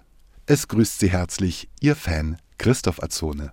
Es 0.46 0.68
grüßt 0.68 1.00
Sie 1.00 1.10
herzlich 1.10 1.68
Ihr 1.80 1.96
Fan 1.96 2.38
Christoph 2.60 3.02
Azone. 3.02 3.52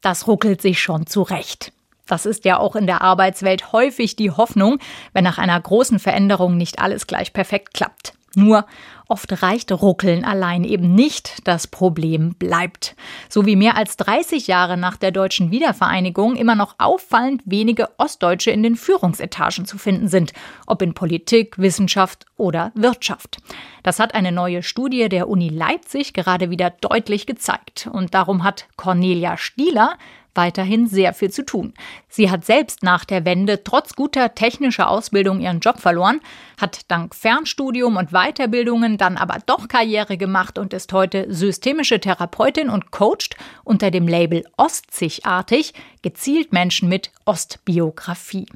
Das 0.00 0.26
ruckelt 0.26 0.62
sich 0.62 0.80
schon 0.80 1.06
zurecht. 1.06 1.72
Das 2.06 2.24
ist 2.24 2.46
ja 2.46 2.58
auch 2.58 2.74
in 2.74 2.86
der 2.86 3.02
Arbeitswelt 3.02 3.72
häufig 3.72 4.16
die 4.16 4.30
Hoffnung, 4.30 4.78
wenn 5.12 5.24
nach 5.24 5.38
einer 5.38 5.60
großen 5.60 5.98
Veränderung 5.98 6.56
nicht 6.56 6.78
alles 6.78 7.06
gleich 7.06 7.34
perfekt 7.34 7.74
klappt. 7.74 8.14
Nur 8.34 8.66
oft 9.08 9.42
reicht 9.42 9.72
Ruckeln 9.72 10.24
allein 10.24 10.62
eben 10.62 10.94
nicht, 10.94 11.46
das 11.48 11.66
Problem 11.66 12.34
bleibt. 12.34 12.94
So 13.28 13.44
wie 13.44 13.56
mehr 13.56 13.76
als 13.76 13.96
30 13.96 14.46
Jahre 14.46 14.76
nach 14.76 14.96
der 14.96 15.10
deutschen 15.10 15.50
Wiedervereinigung 15.50 16.36
immer 16.36 16.54
noch 16.54 16.76
auffallend 16.78 17.42
wenige 17.44 17.88
Ostdeutsche 17.98 18.52
in 18.52 18.62
den 18.62 18.76
Führungsetagen 18.76 19.66
zu 19.66 19.78
finden 19.78 20.06
sind, 20.06 20.32
ob 20.66 20.80
in 20.80 20.94
Politik, 20.94 21.58
Wissenschaft 21.58 22.24
oder 22.36 22.70
Wirtschaft. 22.74 23.38
Das 23.82 23.98
hat 23.98 24.14
eine 24.14 24.30
neue 24.30 24.62
Studie 24.62 25.08
der 25.08 25.28
Uni 25.28 25.48
Leipzig 25.48 26.12
gerade 26.12 26.50
wieder 26.50 26.70
deutlich 26.70 27.26
gezeigt. 27.26 27.88
Und 27.92 28.14
darum 28.14 28.44
hat 28.44 28.66
Cornelia 28.76 29.36
Stieler 29.36 29.96
weiterhin 30.34 30.86
sehr 30.86 31.12
viel 31.12 31.30
zu 31.30 31.44
tun. 31.44 31.74
Sie 32.08 32.30
hat 32.30 32.44
selbst 32.44 32.82
nach 32.82 33.04
der 33.04 33.24
Wende 33.24 33.64
trotz 33.64 33.94
guter 33.94 34.34
technischer 34.34 34.88
Ausbildung 34.88 35.40
ihren 35.40 35.60
Job 35.60 35.80
verloren, 35.80 36.20
hat 36.60 36.80
dank 36.88 37.14
Fernstudium 37.14 37.96
und 37.96 38.10
Weiterbildungen 38.10 38.98
dann 38.98 39.16
aber 39.16 39.38
doch 39.46 39.68
Karriere 39.68 40.16
gemacht 40.16 40.58
und 40.58 40.72
ist 40.72 40.92
heute 40.92 41.32
systemische 41.32 42.00
Therapeutin 42.00 42.70
und 42.70 42.90
coacht 42.90 43.36
unter 43.64 43.90
dem 43.90 44.08
Label 44.08 44.44
Ostsigartig 44.56 45.74
gezielt 46.02 46.52
Menschen 46.52 46.88
mit 46.88 47.10
Ostbiografie. 47.24 48.46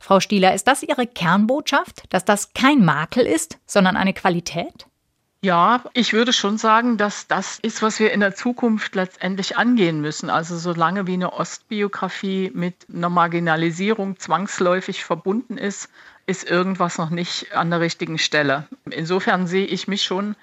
Frau 0.00 0.20
Stieler, 0.20 0.54
ist 0.54 0.68
das 0.68 0.82
Ihre 0.82 1.06
Kernbotschaft, 1.06 2.04
dass 2.10 2.24
das 2.24 2.52
kein 2.52 2.84
Makel 2.84 3.26
ist, 3.26 3.58
sondern 3.66 3.96
eine 3.96 4.12
Qualität? 4.12 4.86
Ja, 5.46 5.84
ich 5.92 6.12
würde 6.12 6.32
schon 6.32 6.58
sagen, 6.58 6.96
dass 6.96 7.28
das 7.28 7.60
ist, 7.60 7.80
was 7.80 8.00
wir 8.00 8.12
in 8.12 8.18
der 8.18 8.34
Zukunft 8.34 8.96
letztendlich 8.96 9.56
angehen 9.56 10.00
müssen. 10.00 10.28
Also 10.28 10.58
solange 10.58 11.06
wie 11.06 11.12
eine 11.12 11.34
Ostbiografie 11.34 12.50
mit 12.52 12.74
einer 12.92 13.10
Marginalisierung 13.10 14.18
zwangsläufig 14.18 15.04
verbunden 15.04 15.56
ist, 15.56 15.88
ist 16.26 16.50
irgendwas 16.50 16.98
noch 16.98 17.10
nicht 17.10 17.54
an 17.54 17.70
der 17.70 17.78
richtigen 17.78 18.18
Stelle. 18.18 18.66
Insofern 18.90 19.46
sehe 19.46 19.66
ich 19.66 19.86
mich 19.86 20.02
schon 20.02 20.34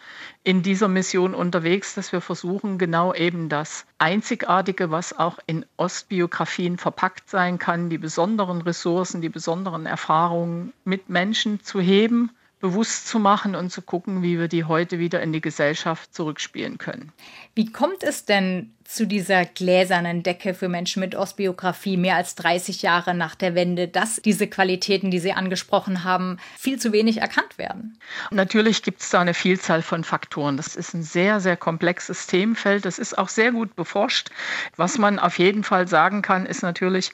in 0.45 0.63
dieser 0.63 0.87
Mission 0.87 1.35
unterwegs, 1.35 1.95
dass 1.95 2.13
wir 2.13 2.21
versuchen, 2.21 2.77
genau 2.77 3.13
eben 3.13 3.49
das 3.49 3.85
Einzigartige, 3.97 4.89
was 4.89 5.19
auch 5.19 5.37
in 5.47 5.65
Ostbiografien 5.75 6.77
verpackt 6.77 7.29
sein 7.29 7.59
kann, 7.59 7.89
die 7.89 7.97
besonderen 7.97 8.61
Ressourcen, 8.61 9.19
die 9.19 9.27
besonderen 9.27 9.85
Erfahrungen 9.85 10.71
mit 10.85 11.09
Menschen 11.09 11.61
zu 11.61 11.81
heben 11.81 12.31
bewusst 12.63 13.09
zu 13.09 13.19
machen 13.19 13.55
und 13.55 13.71
zu 13.71 13.81
gucken, 13.81 14.23
wie 14.23 14.39
wir 14.39 14.47
die 14.47 14.63
heute 14.63 14.97
wieder 14.97 15.21
in 15.21 15.33
die 15.33 15.41
Gesellschaft 15.41 16.15
zurückspielen 16.15 16.77
können. 16.77 17.11
Wie 17.55 17.69
kommt 17.69 18.03
es 18.03 18.23
denn 18.23 18.73
zu 18.85 19.07
dieser 19.07 19.45
gläsernen 19.45 20.23
Decke 20.23 20.53
für 20.53 20.69
Menschen 20.69 20.99
mit 20.99 21.15
Ostbiografie 21.15 21.97
mehr 21.97 22.15
als 22.15 22.35
30 22.35 22.81
Jahre 22.81 23.13
nach 23.13 23.35
der 23.35 23.55
Wende, 23.55 23.87
dass 23.87 24.17
diese 24.17 24.47
Qualitäten, 24.47 25.11
die 25.11 25.19
Sie 25.19 25.33
angesprochen 25.33 26.03
haben, 26.03 26.37
viel 26.57 26.79
zu 26.79 26.91
wenig 26.91 27.17
erkannt 27.17 27.57
werden? 27.57 27.97
Natürlich 28.31 28.83
gibt 28.83 29.01
es 29.01 29.09
da 29.09 29.21
eine 29.21 29.33
Vielzahl 29.33 29.81
von 29.81 30.03
Faktoren. 30.03 30.57
Das 30.57 30.75
ist 30.75 30.93
ein 30.93 31.03
sehr, 31.03 31.39
sehr 31.39 31.57
komplexes 31.57 32.27
Themenfeld. 32.27 32.85
Das 32.85 32.99
ist 32.99 33.17
auch 33.17 33.29
sehr 33.29 33.51
gut 33.51 33.75
beforscht. 33.75 34.29
Was 34.75 34.97
man 34.97 35.19
auf 35.19 35.39
jeden 35.39 35.63
Fall 35.63 35.87
sagen 35.87 36.21
kann, 36.21 36.45
ist 36.45 36.61
natürlich, 36.61 37.11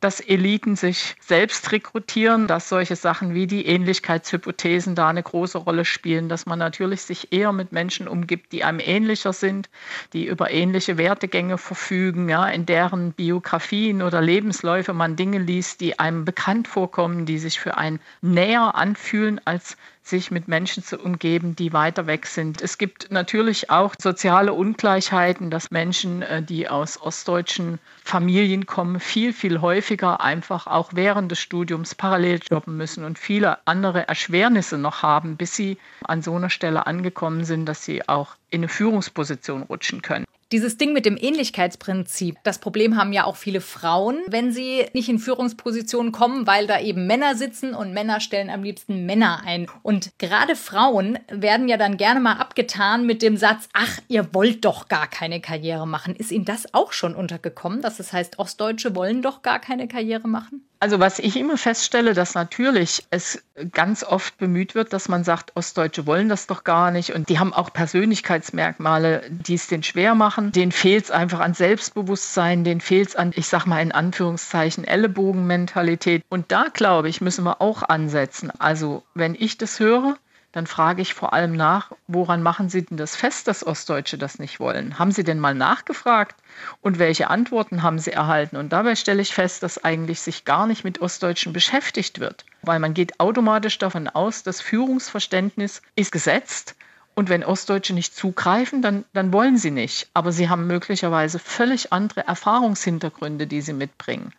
dass 0.00 0.20
Eliten 0.20 0.76
sich 0.76 1.16
selbst 1.20 1.72
rekrutieren, 1.72 2.46
dass 2.46 2.68
solche 2.68 2.96
Sachen 2.96 3.34
wie 3.34 3.46
die 3.46 3.66
Ähnlichkeitshypothesen 3.66 4.94
da 4.94 5.08
eine 5.08 5.22
große 5.22 5.58
Rolle 5.58 5.84
spielen, 5.84 6.28
dass 6.28 6.46
man 6.46 6.58
natürlich 6.58 7.02
sich 7.02 7.32
eher 7.32 7.52
mit 7.52 7.72
Menschen 7.72 8.08
umgibt, 8.08 8.52
die 8.52 8.64
einem 8.64 8.80
ähnlicher 8.80 9.32
sind, 9.32 9.70
die 10.12 10.26
über 10.26 10.50
ähnliche 10.50 10.98
Werte 10.98 11.11
Werdegänge 11.12 11.58
verfügen, 11.58 12.30
ja, 12.30 12.46
in 12.46 12.64
deren 12.64 13.12
Biografien 13.12 14.00
oder 14.00 14.22
Lebensläufe 14.22 14.94
man 14.94 15.14
Dinge 15.14 15.38
liest, 15.38 15.82
die 15.82 15.98
einem 15.98 16.24
bekannt 16.24 16.68
vorkommen, 16.68 17.26
die 17.26 17.36
sich 17.36 17.60
für 17.60 17.76
einen 17.76 18.00
näher 18.22 18.74
anfühlen 18.76 19.38
als 19.44 19.76
sich 20.02 20.30
mit 20.30 20.48
Menschen 20.48 20.82
zu 20.82 20.98
umgeben, 20.98 21.54
die 21.54 21.74
weiter 21.74 22.06
weg 22.06 22.26
sind. 22.26 22.62
Es 22.62 22.78
gibt 22.78 23.10
natürlich 23.10 23.68
auch 23.68 23.94
soziale 24.00 24.54
Ungleichheiten, 24.54 25.50
dass 25.50 25.70
Menschen, 25.70 26.22
äh, 26.22 26.42
die 26.42 26.66
aus 26.66 27.00
ostdeutschen 27.00 27.78
Familien 28.02 28.64
kommen, 28.64 28.98
viel, 28.98 29.34
viel 29.34 29.60
häufiger 29.60 30.22
einfach 30.22 30.66
auch 30.66 30.92
während 30.94 31.30
des 31.30 31.40
Studiums 31.40 31.94
parallel 31.94 32.40
jobben 32.50 32.78
müssen 32.78 33.04
und 33.04 33.18
viele 33.18 33.58
andere 33.66 34.08
Erschwernisse 34.08 34.78
noch 34.78 35.02
haben, 35.02 35.36
bis 35.36 35.54
sie 35.54 35.76
an 36.04 36.22
so 36.22 36.34
einer 36.34 36.50
Stelle 36.50 36.86
angekommen 36.86 37.44
sind, 37.44 37.66
dass 37.66 37.84
sie 37.84 38.08
auch 38.08 38.34
in 38.48 38.60
eine 38.60 38.68
Führungsposition 38.68 39.62
rutschen 39.62 40.00
können. 40.00 40.24
Dieses 40.52 40.76
Ding 40.76 40.92
mit 40.92 41.06
dem 41.06 41.16
Ähnlichkeitsprinzip, 41.18 42.36
das 42.42 42.58
Problem 42.58 42.98
haben 42.98 43.14
ja 43.14 43.24
auch 43.24 43.36
viele 43.36 43.62
Frauen, 43.62 44.18
wenn 44.26 44.52
sie 44.52 44.84
nicht 44.92 45.08
in 45.08 45.18
Führungspositionen 45.18 46.12
kommen, 46.12 46.46
weil 46.46 46.66
da 46.66 46.78
eben 46.78 47.06
Männer 47.06 47.36
sitzen 47.36 47.72
und 47.74 47.94
Männer 47.94 48.20
stellen 48.20 48.50
am 48.50 48.62
liebsten 48.62 49.06
Männer 49.06 49.40
ein. 49.46 49.66
Und 49.82 50.18
gerade 50.18 50.54
Frauen 50.54 51.18
werden 51.30 51.68
ja 51.68 51.78
dann 51.78 51.96
gerne 51.96 52.20
mal 52.20 52.34
abgetan 52.34 53.06
mit 53.06 53.22
dem 53.22 53.38
Satz, 53.38 53.70
ach, 53.72 53.98
ihr 54.08 54.34
wollt 54.34 54.66
doch 54.66 54.88
gar 54.88 55.06
keine 55.06 55.40
Karriere 55.40 55.88
machen. 55.88 56.14
Ist 56.14 56.30
Ihnen 56.30 56.44
das 56.44 56.74
auch 56.74 56.92
schon 56.92 57.14
untergekommen, 57.14 57.80
dass 57.80 57.98
es 57.98 58.12
heißt, 58.12 58.38
Ostdeutsche 58.38 58.94
wollen 58.94 59.22
doch 59.22 59.40
gar 59.40 59.58
keine 59.58 59.88
Karriere 59.88 60.28
machen? 60.28 60.66
Also 60.82 60.98
was 60.98 61.20
ich 61.20 61.36
immer 61.36 61.56
feststelle, 61.56 62.12
dass 62.12 62.34
natürlich 62.34 63.04
es 63.10 63.40
ganz 63.70 64.02
oft 64.02 64.36
bemüht 64.38 64.74
wird, 64.74 64.92
dass 64.92 65.08
man 65.08 65.22
sagt, 65.22 65.52
Ostdeutsche 65.54 66.08
wollen 66.08 66.28
das 66.28 66.48
doch 66.48 66.64
gar 66.64 66.90
nicht 66.90 67.14
und 67.14 67.28
die 67.28 67.38
haben 67.38 67.52
auch 67.52 67.72
Persönlichkeitsmerkmale, 67.72 69.22
die 69.30 69.54
es 69.54 69.68
denen 69.68 69.84
schwer 69.84 70.16
machen. 70.16 70.50
Denen 70.50 70.72
fehlt 70.72 71.04
es 71.04 71.10
einfach 71.12 71.38
an 71.38 71.54
Selbstbewusstsein, 71.54 72.64
denen 72.64 72.80
fehlt 72.80 73.10
es 73.10 73.14
an, 73.14 73.32
ich 73.36 73.46
sag 73.46 73.64
mal 73.66 73.80
in 73.80 73.92
Anführungszeichen, 73.92 74.82
Ellenbogenmentalität. 74.82 76.24
Und 76.28 76.50
da 76.50 76.64
glaube 76.72 77.08
ich, 77.08 77.20
müssen 77.20 77.44
wir 77.44 77.60
auch 77.60 77.84
ansetzen. 77.84 78.50
Also 78.58 79.04
wenn 79.14 79.36
ich 79.36 79.58
das 79.58 79.78
höre, 79.78 80.16
dann 80.52 80.66
frage 80.66 81.02
ich 81.02 81.14
vor 81.14 81.32
allem 81.32 81.56
nach, 81.56 81.92
woran 82.06 82.42
machen 82.42 82.68
Sie 82.68 82.84
denn 82.84 82.98
das 82.98 83.16
fest, 83.16 83.48
dass 83.48 83.66
Ostdeutsche 83.66 84.18
das 84.18 84.38
nicht 84.38 84.60
wollen? 84.60 84.98
Haben 84.98 85.10
Sie 85.10 85.24
denn 85.24 85.38
mal 85.38 85.54
nachgefragt 85.54 86.36
und 86.82 86.98
welche 86.98 87.30
Antworten 87.30 87.82
haben 87.82 87.98
Sie 87.98 88.12
erhalten? 88.12 88.56
Und 88.56 88.72
dabei 88.72 88.94
stelle 88.94 89.22
ich 89.22 89.34
fest, 89.34 89.62
dass 89.62 89.82
eigentlich 89.82 90.20
sich 90.20 90.44
gar 90.44 90.66
nicht 90.66 90.84
mit 90.84 91.00
Ostdeutschen 91.00 91.52
beschäftigt 91.52 92.20
wird, 92.20 92.44
weil 92.62 92.78
man 92.78 92.94
geht 92.94 93.18
automatisch 93.18 93.78
davon 93.78 94.08
aus, 94.08 94.42
das 94.42 94.60
Führungsverständnis 94.60 95.82
ist 95.96 96.12
gesetzt 96.12 96.76
und 97.14 97.28
wenn 97.28 97.44
Ostdeutsche 97.44 97.92
nicht 97.92 98.14
zugreifen, 98.14 98.80
dann, 98.80 99.04
dann 99.12 99.32
wollen 99.32 99.58
sie 99.58 99.70
nicht. 99.70 100.08
Aber 100.14 100.32
sie 100.32 100.48
haben 100.48 100.66
möglicherweise 100.66 101.38
völlig 101.38 101.92
andere 101.92 102.26
Erfahrungshintergründe, 102.26 103.46
die 103.46 103.60
sie 103.60 103.74
mitbringen. 103.74 104.32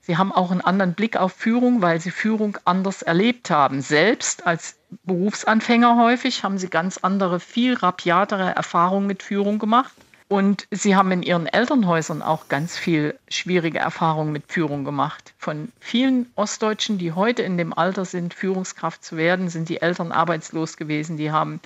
Sie 0.00 0.16
haben 0.16 0.32
auch 0.32 0.50
einen 0.50 0.60
anderen 0.60 0.94
Blick 0.94 1.16
auf 1.16 1.32
Führung, 1.32 1.82
weil 1.82 2.00
sie 2.00 2.10
Führung 2.10 2.58
anders 2.64 3.02
erlebt 3.02 3.50
haben. 3.50 3.80
Selbst 3.80 4.46
als 4.46 4.76
Berufsanfänger 5.04 5.96
häufig 5.96 6.42
haben 6.42 6.58
sie 6.58 6.68
ganz 6.68 6.98
andere, 6.98 7.38
viel 7.38 7.74
rapiatere 7.74 8.54
Erfahrungen 8.54 9.06
mit 9.06 9.22
Führung 9.22 9.58
gemacht. 9.58 9.92
Und 10.30 10.68
sie 10.70 10.94
haben 10.94 11.10
in 11.10 11.24
ihren 11.24 11.46
Elternhäusern 11.46 12.22
auch 12.22 12.48
ganz 12.48 12.78
viel 12.78 13.18
schwierige 13.28 13.80
Erfahrungen 13.80 14.30
mit 14.30 14.44
Führung 14.46 14.84
gemacht. 14.84 15.34
Von 15.38 15.72
vielen 15.80 16.30
Ostdeutschen, 16.36 16.98
die 16.98 17.12
heute 17.12 17.42
in 17.42 17.58
dem 17.58 17.72
Alter 17.72 18.04
sind, 18.04 18.32
Führungskraft 18.32 19.04
zu 19.04 19.16
werden, 19.16 19.48
sind 19.48 19.68
die 19.68 19.82
Eltern 19.82 20.12
arbeitslos 20.12 20.76
gewesen. 20.76 21.16
Die 21.16 21.32
haben 21.32 21.60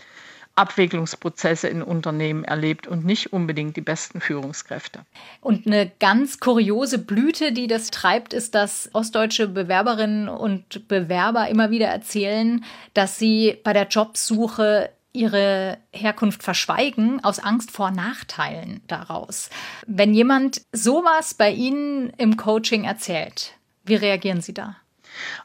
Abwicklungsprozesse 0.57 1.69
in 1.69 1.83
Unternehmen 1.83 2.45
erlebt 2.45 2.87
und 2.87 3.05
nicht 3.05 3.33
unbedingt 3.33 3.77
die 3.77 3.81
besten 3.81 4.21
Führungskräfte. 4.21 5.01
Und 5.41 5.67
eine 5.67 5.91
ganz 5.99 6.39
kuriose 6.39 6.99
Blüte, 6.99 7.53
die 7.53 7.67
das 7.67 7.91
treibt, 7.91 8.33
ist, 8.33 8.55
dass 8.55 8.89
ostdeutsche 8.93 9.49
Bewerberinnen 9.49 10.29
und 10.29 10.87
Bewerber 10.89 11.49
immer 11.49 11.71
wieder 11.71 11.89
erzählen, 11.89 12.65
dass 12.95 13.19
sie 13.19 13.59
bei 13.65 13.73
der 13.73 13.89
Jobsuche 13.89 14.91
ihre 15.13 15.79
Herkunft 15.93 16.43
verschweigen 16.43 17.23
aus 17.23 17.39
Angst 17.39 17.71
vor 17.71 17.91
Nachteilen 17.91 18.83
daraus. 18.89 19.49
Wenn 19.87 20.13
jemand 20.13 20.63
sowas 20.73 21.35
bei 21.35 21.53
Ihnen 21.53 22.11
im 22.19 22.37
Coaching 22.37 22.85
erzählt, 22.85 23.55
wie 23.85 23.95
reagieren 23.95 24.41
Sie 24.41 24.55
da? 24.55 24.77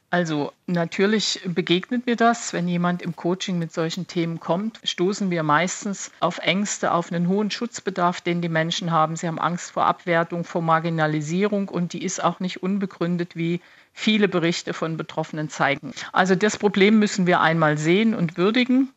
Also 0.10 0.54
natürlich 0.66 1.42
begegnet 1.46 2.06
mir 2.06 2.16
das, 2.16 2.54
wenn 2.54 2.68
jemand 2.68 3.02
im 3.02 3.16
Coaching 3.16 3.60
mit 3.60 3.72
solchen 3.72 4.08
Themen 4.08 4.40
kommt, 4.40 4.80
stoßen 4.84 5.30
wir 5.30 5.44
meistens 5.44 6.12
auf 6.20 6.40
Ängste, 6.40 6.92
auf 6.94 7.12
einen 7.12 7.28
hohen 7.28 7.52
Schutzbedarf, 7.52 8.22
den 8.22 8.42
die 8.42 8.50
Menschen 8.50 8.92
haben. 8.92 9.16
Sie 9.16 9.28
haben 9.28 9.40
Angst 9.40 9.72
vor 9.72 9.86
Abwertung, 9.86 10.44
vor 10.44 10.62
Marginalisierung 10.62 11.70
und 11.70 11.94
die 11.94 12.04
ist 12.04 12.24
auch 12.24 12.40
nicht 12.40 12.64
unbegründet, 12.64 13.36
wie 13.36 13.62
viele 13.94 14.28
Berichte 14.28 14.74
von 14.74 14.98
Betroffenen 14.98 15.50
zeigen. 15.50 15.94
Also 16.14 16.36
das 16.36 16.58
Problem 16.58 17.00
müssen 17.00 17.28
wir 17.28 17.42
einmal 17.42 17.78
sehen 17.78 18.16
und 18.16 18.38
würdigen. 18.38 18.90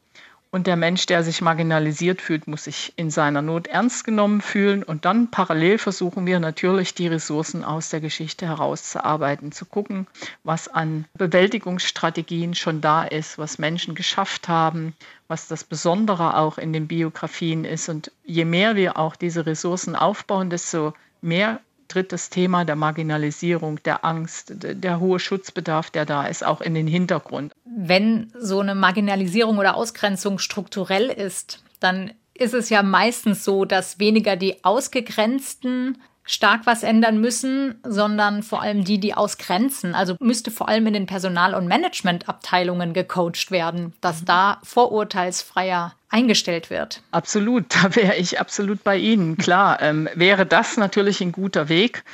Und 0.54 0.66
der 0.66 0.76
Mensch, 0.76 1.06
der 1.06 1.24
sich 1.24 1.40
marginalisiert 1.40 2.20
fühlt, 2.20 2.46
muss 2.46 2.64
sich 2.64 2.92
in 2.96 3.10
seiner 3.10 3.40
Not 3.40 3.68
ernst 3.68 4.04
genommen 4.04 4.42
fühlen. 4.42 4.82
Und 4.82 5.06
dann 5.06 5.30
parallel 5.30 5.78
versuchen 5.78 6.26
wir 6.26 6.40
natürlich, 6.40 6.94
die 6.94 7.08
Ressourcen 7.08 7.64
aus 7.64 7.88
der 7.88 8.02
Geschichte 8.02 8.46
herauszuarbeiten, 8.46 9.50
zu 9.50 9.64
gucken, 9.64 10.06
was 10.44 10.68
an 10.68 11.06
Bewältigungsstrategien 11.14 12.54
schon 12.54 12.82
da 12.82 13.02
ist, 13.02 13.38
was 13.38 13.58
Menschen 13.58 13.94
geschafft 13.94 14.46
haben, 14.46 14.94
was 15.26 15.48
das 15.48 15.64
Besondere 15.64 16.36
auch 16.36 16.58
in 16.58 16.74
den 16.74 16.86
Biografien 16.86 17.64
ist. 17.64 17.88
Und 17.88 18.12
je 18.22 18.44
mehr 18.44 18.76
wir 18.76 18.98
auch 18.98 19.16
diese 19.16 19.46
Ressourcen 19.46 19.96
aufbauen, 19.96 20.50
desto 20.50 20.92
mehr 21.22 21.60
tritt 21.92 22.12
das 22.12 22.30
Thema 22.30 22.64
der 22.64 22.76
Marginalisierung, 22.76 23.82
der 23.82 24.04
Angst, 24.04 24.52
der 24.56 24.98
hohe 24.98 25.18
Schutzbedarf, 25.18 25.90
der 25.90 26.06
da 26.06 26.26
ist, 26.26 26.44
auch 26.44 26.60
in 26.62 26.74
den 26.74 26.86
Hintergrund. 26.86 27.52
Wenn 27.64 28.32
so 28.38 28.60
eine 28.60 28.74
Marginalisierung 28.74 29.58
oder 29.58 29.76
Ausgrenzung 29.76 30.38
strukturell 30.38 31.10
ist, 31.10 31.62
dann 31.80 32.12
ist 32.34 32.54
es 32.54 32.70
ja 32.70 32.82
meistens 32.82 33.44
so, 33.44 33.66
dass 33.66 33.98
weniger 33.98 34.36
die 34.36 34.64
Ausgegrenzten 34.64 35.98
stark 36.24 36.66
was 36.66 36.82
ändern 36.82 37.20
müssen, 37.20 37.80
sondern 37.84 38.42
vor 38.42 38.62
allem 38.62 38.84
die, 38.84 38.98
die 38.98 39.14
ausgrenzen. 39.14 39.94
Also 39.94 40.16
müsste 40.20 40.50
vor 40.50 40.68
allem 40.68 40.86
in 40.86 40.94
den 40.94 41.06
Personal- 41.06 41.54
und 41.54 41.66
Managementabteilungen 41.66 42.92
gecoacht 42.92 43.50
werden, 43.50 43.92
dass 44.00 44.24
da 44.24 44.58
vorurteilsfreier 44.62 45.94
eingestellt 46.08 46.70
wird. 46.70 47.02
Absolut, 47.10 47.66
da 47.82 47.96
wäre 47.96 48.16
ich 48.16 48.38
absolut 48.38 48.84
bei 48.84 48.96
Ihnen. 48.98 49.36
Klar, 49.36 49.80
ähm, 49.82 50.08
wäre 50.14 50.46
das 50.46 50.76
natürlich 50.76 51.20
ein 51.20 51.32
guter 51.32 51.68
Weg. 51.68 52.04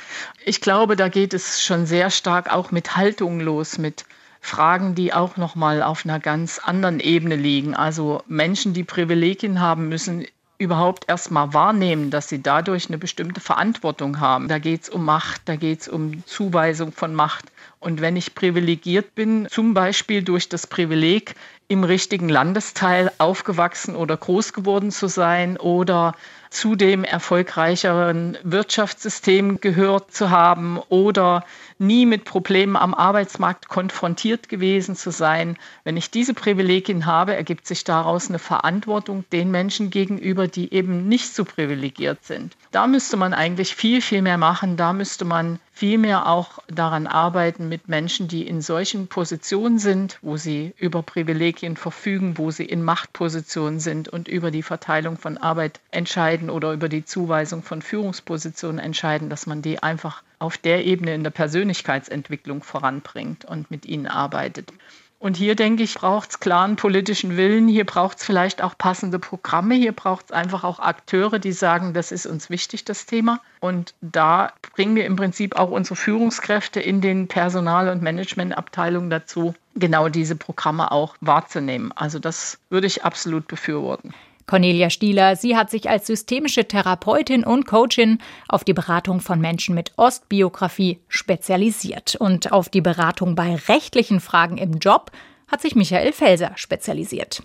Ich 0.43 0.61
glaube, 0.61 0.95
da 0.95 1.09
geht 1.09 1.33
es 1.33 1.61
schon 1.61 1.85
sehr 1.85 2.09
stark 2.09 2.51
auch 2.51 2.71
mit 2.71 2.95
Haltung 2.95 3.39
los, 3.39 3.77
mit 3.77 4.05
Fragen, 4.41 4.95
die 4.95 5.13
auch 5.13 5.35
noch 5.35 5.55
mal 5.55 5.83
auf 5.83 6.05
einer 6.05 6.19
ganz 6.19 6.59
anderen 6.59 7.01
Ebene 7.01 7.35
liegen. 7.35 7.75
Also 7.75 8.23
Menschen, 8.27 8.73
die 8.73 8.85
Privilegien 8.85 9.59
haben, 9.59 9.89
müssen 9.89 10.25
überhaupt 10.59 11.05
erst 11.07 11.31
mal 11.31 11.53
wahrnehmen, 11.53 12.11
dass 12.11 12.29
sie 12.29 12.43
dadurch 12.43 12.89
eine 12.89 12.97
bestimmte 12.97 13.39
Verantwortung 13.39 14.19
haben. 14.19 14.49
Da 14.49 14.59
geht 14.59 14.83
es 14.83 14.89
um 14.89 15.05
Macht, 15.05 15.41
da 15.45 15.55
geht 15.55 15.81
es 15.81 15.87
um 15.87 16.23
Zuweisung 16.25 16.91
von 16.91 17.15
Macht. 17.15 17.45
Und 17.79 18.01
wenn 18.01 18.17
ich 18.17 18.35
privilegiert 18.35 19.15
bin, 19.15 19.47
zum 19.49 19.73
Beispiel 19.73 20.21
durch 20.21 20.49
das 20.49 20.67
Privileg, 20.67 21.35
im 21.69 21.83
richtigen 21.83 22.29
Landesteil 22.29 23.11
aufgewachsen 23.19 23.95
oder 23.95 24.17
groß 24.17 24.53
geworden 24.53 24.89
zu 24.89 25.07
sein 25.07 25.55
oder 25.55 26.15
zu 26.49 26.75
dem 26.75 27.03
erfolgreicheren 27.03 28.39
Wirtschaftssystem 28.41 29.61
gehört 29.61 30.11
zu 30.11 30.31
haben 30.31 30.79
oder 30.89 31.45
nie 31.79 32.05
mit 32.05 32.25
Problemen 32.25 32.75
am 32.75 32.93
Arbeitsmarkt 32.93 33.69
konfrontiert 33.69 34.49
gewesen 34.49 34.95
zu 34.95 35.11
sein. 35.11 35.57
Wenn 35.83 35.97
ich 35.97 36.11
diese 36.11 36.33
Privilegien 36.33 37.05
habe, 37.05 37.35
ergibt 37.35 37.65
sich 37.65 37.85
daraus 37.85 38.29
eine 38.29 38.39
Verantwortung 38.39 39.23
den 39.31 39.49
Menschen 39.49 39.89
gegenüber, 39.89 40.47
die 40.47 40.73
eben 40.73 41.07
nicht 41.07 41.33
so 41.33 41.45
privilegiert 41.45 42.23
sind. 42.25 42.55
Da 42.71 42.85
müsste 42.85 43.17
man 43.17 43.33
eigentlich 43.33 43.75
viel, 43.75 44.01
viel 44.01 44.21
mehr 44.21 44.37
machen. 44.37 44.77
Da 44.77 44.93
müsste 44.93 45.23
man 45.23 45.59
viel 45.71 45.97
mehr 45.97 46.27
auch 46.27 46.59
daran 46.67 47.07
arbeiten 47.07 47.69
mit 47.69 47.87
Menschen, 47.87 48.27
die 48.27 48.45
in 48.45 48.61
solchen 48.61 49.07
Positionen 49.07 49.79
sind, 49.79 50.19
wo 50.21 50.35
sie 50.35 50.73
über 50.77 51.01
Privilegien 51.01 51.77
verfügen, 51.77 52.37
wo 52.37 52.51
sie 52.51 52.65
in 52.65 52.83
Machtpositionen 52.83 53.79
sind 53.79 54.09
und 54.09 54.27
über 54.27 54.51
die 54.51 54.63
Verteilung 54.63 55.17
von 55.17 55.37
Arbeit 55.37 55.79
entscheiden 55.91 56.49
oder 56.49 56.73
über 56.73 56.89
die 56.89 57.05
Zuweisung 57.05 57.63
von 57.63 57.81
Führungspositionen 57.81 58.79
entscheiden, 58.79 59.29
dass 59.29 59.47
man 59.47 59.61
die 59.61 59.81
einfach 59.81 60.21
auf 60.39 60.57
der 60.57 60.85
Ebene 60.85 61.13
in 61.13 61.23
der 61.23 61.31
Persönlichkeitsentwicklung 61.31 62.63
voranbringt 62.63 63.45
und 63.45 63.69
mit 63.69 63.85
ihnen 63.85 64.07
arbeitet. 64.07 64.71
Und 65.19 65.35
hier 65.35 65.55
denke 65.55 65.83
ich, 65.83 65.95
braucht 65.95 66.29
es 66.29 66.39
klaren 66.39 66.77
politischen 66.77 67.35
Willen, 67.35 67.67
hier 67.67 67.85
braucht 67.85 68.19
es 68.19 68.23
vielleicht 68.23 68.61
auch 68.61 68.77
passende 68.77 69.19
Programme, 69.19 69.75
hier 69.75 69.91
braucht 69.91 70.27
es 70.27 70.31
einfach 70.31 70.63
auch 70.63 70.79
Akteure, 70.79 71.39
die 71.39 71.51
sagen, 71.51 71.93
das 71.93 72.13
ist 72.13 72.25
uns 72.25 72.49
wichtig, 72.49 72.85
das 72.85 73.05
Thema. 73.05 73.41
Und 73.59 73.93
da 73.99 74.53
bringen 74.75 74.95
wir 74.95 75.05
im 75.05 75.17
Prinzip 75.17 75.57
auch 75.57 75.71
unsere 75.71 75.97
Führungskräfte 75.97 76.79
in 76.79 77.01
den 77.01 77.27
Personal- 77.27 77.89
und 77.89 78.01
Managementabteilungen 78.01 79.09
dazu, 79.09 79.53
genau 79.75 80.07
diese 80.07 80.37
Programme 80.37 80.89
auch 80.89 81.17
wahrzunehmen. 81.19 81.91
Also 81.93 82.19
das 82.19 82.57
würde 82.69 82.87
ich 82.87 83.03
absolut 83.03 83.45
befürworten. 83.49 84.13
Cornelia 84.49 84.89
Stieler, 84.89 85.35
sie 85.35 85.55
hat 85.55 85.69
sich 85.69 85.91
als 85.91 86.07
systemische 86.07 86.67
Therapeutin 86.67 87.43
und 87.43 87.67
Coachin 87.67 88.17
auf 88.47 88.63
die 88.63 88.73
Beratung 88.73 89.21
von 89.21 89.39
Menschen 89.39 89.75
mit 89.75 89.91
Ostbiografie 89.95 90.99
spezialisiert. 91.07 92.15
Und 92.15 92.51
auf 92.51 92.67
die 92.67 92.81
Beratung 92.81 93.35
bei 93.35 93.55
rechtlichen 93.67 94.19
Fragen 94.19 94.57
im 94.57 94.79
Job 94.79 95.11
hat 95.47 95.61
sich 95.61 95.75
Michael 95.75 96.13
Felser 96.13 96.53
spezialisiert. 96.55 97.43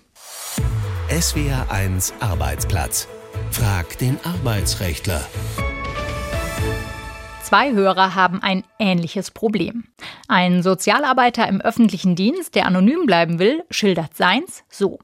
SWR 1.09 1.67
1 1.69 2.15
Arbeitsplatz. 2.21 3.07
Frag 3.51 3.99
den 3.99 4.17
Arbeitsrechtler. 4.23 5.21
Zwei 7.43 7.73
Hörer 7.73 8.15
haben 8.15 8.41
ein 8.41 8.63
ähnliches 8.79 9.29
Problem. 9.29 9.83
Ein 10.27 10.63
Sozialarbeiter 10.63 11.47
im 11.47 11.61
öffentlichen 11.61 12.15
Dienst, 12.15 12.55
der 12.55 12.65
anonym 12.65 13.05
bleiben 13.05 13.37
will, 13.37 13.63
schildert 13.69 14.17
seins 14.17 14.63
so. 14.69 14.97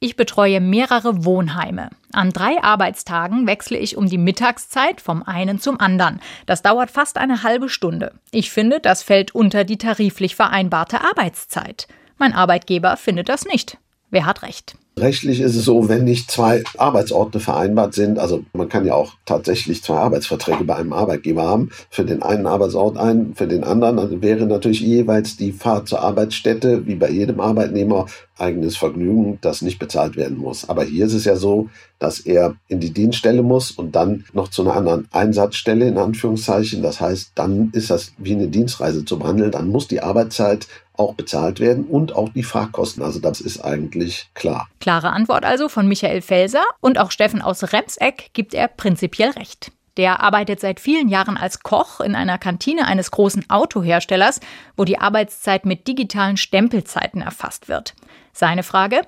Ich 0.00 0.16
betreue 0.16 0.60
mehrere 0.60 1.24
Wohnheime. 1.24 1.90
An 2.12 2.30
drei 2.30 2.62
Arbeitstagen 2.62 3.46
wechsle 3.46 3.78
ich 3.78 3.96
um 3.96 4.08
die 4.08 4.18
Mittagszeit 4.18 5.00
vom 5.00 5.22
einen 5.22 5.60
zum 5.60 5.80
anderen. 5.80 6.20
Das 6.46 6.62
dauert 6.62 6.90
fast 6.90 7.18
eine 7.18 7.42
halbe 7.42 7.68
Stunde. 7.68 8.14
Ich 8.30 8.50
finde, 8.50 8.80
das 8.80 9.02
fällt 9.02 9.34
unter 9.34 9.64
die 9.64 9.78
tariflich 9.78 10.36
vereinbarte 10.36 11.00
Arbeitszeit. 11.02 11.88
Mein 12.18 12.32
Arbeitgeber 12.32 12.96
findet 12.96 13.28
das 13.28 13.44
nicht. 13.44 13.78
Wer 14.10 14.26
hat 14.26 14.42
recht? 14.42 14.76
Rechtlich 14.98 15.40
ist 15.40 15.56
es 15.56 15.66
so, 15.66 15.90
wenn 15.90 16.04
nicht 16.04 16.30
zwei 16.30 16.64
Arbeitsorte 16.78 17.38
vereinbart 17.38 17.92
sind, 17.92 18.18
also 18.18 18.46
man 18.54 18.70
kann 18.70 18.86
ja 18.86 18.94
auch 18.94 19.12
tatsächlich 19.26 19.82
zwei 19.82 19.96
Arbeitsverträge 19.96 20.64
bei 20.64 20.76
einem 20.76 20.94
Arbeitgeber 20.94 21.42
haben, 21.42 21.68
für 21.90 22.06
den 22.06 22.22
einen 22.22 22.46
Arbeitsort 22.46 22.96
ein, 22.96 23.34
für 23.34 23.46
den 23.46 23.62
anderen, 23.62 23.98
also 23.98 24.22
wäre 24.22 24.46
natürlich 24.46 24.80
jeweils 24.80 25.36
die 25.36 25.52
Fahrt 25.52 25.86
zur 25.86 26.00
Arbeitsstätte, 26.00 26.86
wie 26.86 26.94
bei 26.94 27.10
jedem 27.10 27.40
Arbeitnehmer, 27.40 28.06
eigenes 28.38 28.76
Vergnügen, 28.76 29.38
das 29.40 29.62
nicht 29.62 29.78
bezahlt 29.78 30.16
werden 30.16 30.38
muss. 30.38 30.68
Aber 30.68 30.84
hier 30.84 31.06
ist 31.06 31.14
es 31.14 31.24
ja 31.24 31.36
so, 31.36 31.68
dass 31.98 32.20
er 32.20 32.54
in 32.68 32.80
die 32.80 32.92
Dienststelle 32.92 33.42
muss 33.42 33.70
und 33.70 33.96
dann 33.96 34.24
noch 34.32 34.48
zu 34.48 34.62
einer 34.62 34.76
anderen 34.76 35.08
Einsatzstelle 35.12 35.88
in 35.88 35.96
Anführungszeichen. 35.96 36.82
Das 36.82 37.00
heißt, 37.00 37.32
dann 37.34 37.70
ist 37.72 37.90
das 37.90 38.12
wie 38.18 38.32
eine 38.32 38.48
Dienstreise 38.48 39.04
zu 39.04 39.18
behandeln. 39.18 39.50
Dann 39.50 39.68
muss 39.68 39.88
die 39.88 40.02
Arbeitszeit 40.02 40.66
auch 40.98 41.14
bezahlt 41.14 41.60
werden 41.60 41.84
und 41.84 42.14
auch 42.14 42.30
die 42.30 42.42
Fahrkosten. 42.42 43.02
Also 43.02 43.20
das 43.20 43.40
ist 43.40 43.60
eigentlich 43.60 44.28
klar. 44.34 44.68
Klare 44.80 45.10
Antwort 45.10 45.44
also 45.44 45.68
von 45.68 45.88
Michael 45.88 46.22
Felser 46.22 46.64
und 46.80 46.98
auch 46.98 47.10
Steffen 47.10 47.42
aus 47.42 47.72
Remseck 47.72 48.30
gibt 48.32 48.54
er 48.54 48.68
prinzipiell 48.68 49.30
recht. 49.30 49.72
Der 49.96 50.22
arbeitet 50.22 50.60
seit 50.60 50.78
vielen 50.78 51.08
Jahren 51.08 51.36
als 51.38 51.60
Koch 51.60 52.00
in 52.00 52.14
einer 52.14 52.38
Kantine 52.38 52.86
eines 52.86 53.10
großen 53.10 53.48
Autoherstellers, 53.48 54.40
wo 54.76 54.84
die 54.84 54.98
Arbeitszeit 54.98 55.64
mit 55.64 55.88
digitalen 55.88 56.36
Stempelzeiten 56.36 57.22
erfasst 57.22 57.68
wird. 57.68 57.94
Seine 58.32 58.62
Frage, 58.62 59.00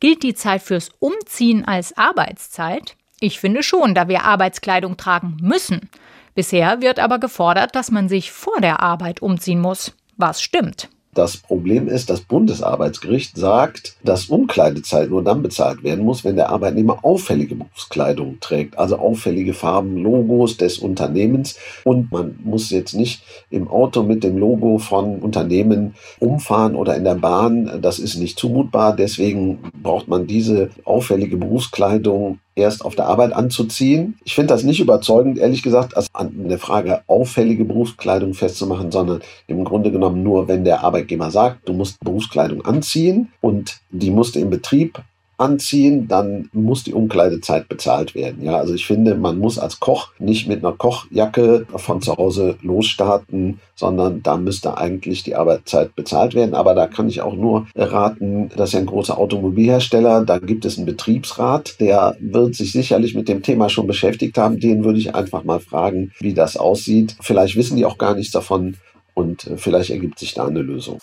gilt 0.00 0.22
die 0.22 0.34
Zeit 0.34 0.62
fürs 0.62 0.90
Umziehen 0.98 1.64
als 1.64 1.96
Arbeitszeit? 1.96 2.96
Ich 3.20 3.40
finde 3.40 3.62
schon, 3.62 3.94
da 3.94 4.08
wir 4.08 4.24
Arbeitskleidung 4.24 4.98
tragen 4.98 5.38
müssen. 5.40 5.88
Bisher 6.34 6.82
wird 6.82 6.98
aber 6.98 7.18
gefordert, 7.18 7.74
dass 7.74 7.90
man 7.90 8.08
sich 8.08 8.30
vor 8.30 8.60
der 8.60 8.80
Arbeit 8.80 9.22
umziehen 9.22 9.60
muss. 9.60 9.94
Was 10.16 10.42
stimmt? 10.42 10.90
Das 11.14 11.36
Problem 11.36 11.86
ist, 11.86 12.10
das 12.10 12.22
Bundesarbeitsgericht 12.22 13.36
sagt, 13.36 13.96
dass 14.02 14.26
Umkleidezeit 14.26 15.10
nur 15.10 15.22
dann 15.22 15.42
bezahlt 15.42 15.84
werden 15.84 16.04
muss, 16.04 16.24
wenn 16.24 16.34
der 16.34 16.50
Arbeitnehmer 16.50 17.04
auffällige 17.04 17.54
Berufskleidung 17.54 18.38
trägt, 18.40 18.76
also 18.78 18.96
auffällige 18.96 19.54
Farben, 19.54 19.96
Logos 19.96 20.56
des 20.56 20.78
Unternehmens. 20.78 21.56
Und 21.84 22.10
man 22.10 22.38
muss 22.42 22.70
jetzt 22.70 22.94
nicht 22.94 23.22
im 23.48 23.68
Auto 23.68 24.02
mit 24.02 24.24
dem 24.24 24.36
Logo 24.36 24.78
von 24.78 25.20
Unternehmen 25.20 25.94
umfahren 26.18 26.74
oder 26.74 26.96
in 26.96 27.04
der 27.04 27.14
Bahn. 27.14 27.78
Das 27.80 28.00
ist 28.00 28.16
nicht 28.16 28.36
zumutbar. 28.36 28.96
Deswegen 28.96 29.60
braucht 29.82 30.08
man 30.08 30.26
diese 30.26 30.70
auffällige 30.84 31.36
Berufskleidung 31.36 32.40
erst 32.56 32.84
auf 32.84 32.94
der 32.94 33.06
Arbeit 33.06 33.32
anzuziehen. 33.32 34.16
Ich 34.24 34.34
finde 34.34 34.54
das 34.54 34.62
nicht 34.62 34.80
überzeugend, 34.80 35.38
ehrlich 35.38 35.62
gesagt, 35.62 35.96
als 35.96 36.08
an 36.12 36.48
der 36.48 36.58
Frage 36.58 37.02
auffällige 37.06 37.64
Berufskleidung 37.64 38.34
festzumachen, 38.34 38.92
sondern 38.92 39.20
im 39.46 39.64
Grunde 39.64 39.90
genommen 39.90 40.22
nur, 40.22 40.48
wenn 40.48 40.64
der 40.64 40.82
Arbeitgeber 40.82 41.30
sagt, 41.30 41.68
du 41.68 41.72
musst 41.72 42.00
Berufskleidung 42.00 42.64
anziehen 42.64 43.32
und 43.40 43.80
die 43.90 44.10
musst 44.10 44.36
du 44.36 44.40
im 44.40 44.50
Betrieb 44.50 45.02
anziehen, 45.36 46.08
dann 46.08 46.48
muss 46.52 46.84
die 46.84 46.94
Umkleidezeit 46.94 47.68
bezahlt 47.68 48.14
werden. 48.14 48.44
Ja, 48.44 48.56
also 48.56 48.74
ich 48.74 48.86
finde, 48.86 49.14
man 49.14 49.38
muss 49.38 49.58
als 49.58 49.80
Koch 49.80 50.08
nicht 50.18 50.48
mit 50.48 50.64
einer 50.64 50.74
Kochjacke 50.74 51.66
von 51.74 52.00
zu 52.00 52.16
Hause 52.16 52.56
losstarten, 52.62 53.60
sondern 53.74 54.22
da 54.22 54.36
müsste 54.36 54.78
eigentlich 54.78 55.22
die 55.22 55.34
Arbeitszeit 55.34 55.94
bezahlt 55.96 56.34
werden. 56.34 56.54
Aber 56.54 56.74
da 56.74 56.86
kann 56.86 57.08
ich 57.08 57.20
auch 57.20 57.34
nur 57.34 57.66
raten, 57.76 58.50
das 58.56 58.70
ist 58.70 58.74
ja 58.74 58.80
ein 58.80 58.86
großer 58.86 59.18
Automobilhersteller, 59.18 60.24
da 60.24 60.38
gibt 60.38 60.64
es 60.64 60.76
einen 60.76 60.86
Betriebsrat, 60.86 61.80
der 61.80 62.16
wird 62.20 62.54
sich 62.54 62.72
sicherlich 62.72 63.14
mit 63.14 63.28
dem 63.28 63.42
Thema 63.42 63.68
schon 63.68 63.86
beschäftigt 63.86 64.38
haben. 64.38 64.60
Den 64.60 64.84
würde 64.84 64.98
ich 64.98 65.14
einfach 65.14 65.44
mal 65.44 65.60
fragen, 65.60 66.12
wie 66.20 66.34
das 66.34 66.56
aussieht. 66.56 67.16
Vielleicht 67.20 67.56
wissen 67.56 67.76
die 67.76 67.84
auch 67.84 67.98
gar 67.98 68.14
nichts 68.14 68.32
davon 68.32 68.76
und 69.14 69.46
äh, 69.46 69.56
vielleicht 69.56 69.88
ergibt 69.90 70.18
sich 70.18 70.34
da 70.34 70.46
eine 70.46 70.60
Lösung. 70.60 70.98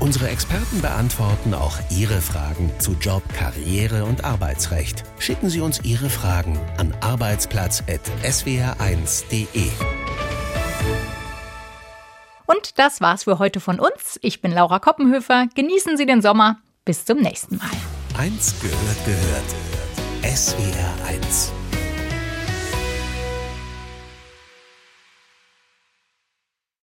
Unsere 0.00 0.28
Experten 0.28 0.80
beantworten 0.80 1.52
auch 1.54 1.78
Ihre 1.90 2.20
Fragen 2.20 2.70
zu 2.78 2.92
Job, 3.00 3.22
Karriere 3.34 4.04
und 4.04 4.22
Arbeitsrecht. 4.24 5.02
Schicken 5.18 5.50
Sie 5.50 5.60
uns 5.60 5.80
Ihre 5.84 6.08
Fragen 6.08 6.58
an 6.78 6.94
arbeitsplatz.swr1.de. 7.00 9.66
Und 12.46 12.78
das 12.78 13.00
war's 13.00 13.24
für 13.24 13.38
heute 13.38 13.58
von 13.60 13.78
uns. 13.78 14.18
Ich 14.22 14.40
bin 14.40 14.52
Laura 14.52 14.78
Koppenhöfer. 14.78 15.48
Genießen 15.54 15.98
Sie 15.98 16.06
den 16.06 16.22
Sommer. 16.22 16.60
Bis 16.84 17.04
zum 17.04 17.18
nächsten 17.18 17.58
Mal. 17.58 17.68
Eins 18.16 18.54
gehört 18.60 19.04
gehört. 19.04 19.44
SWR 20.24 20.94
1 21.08 21.52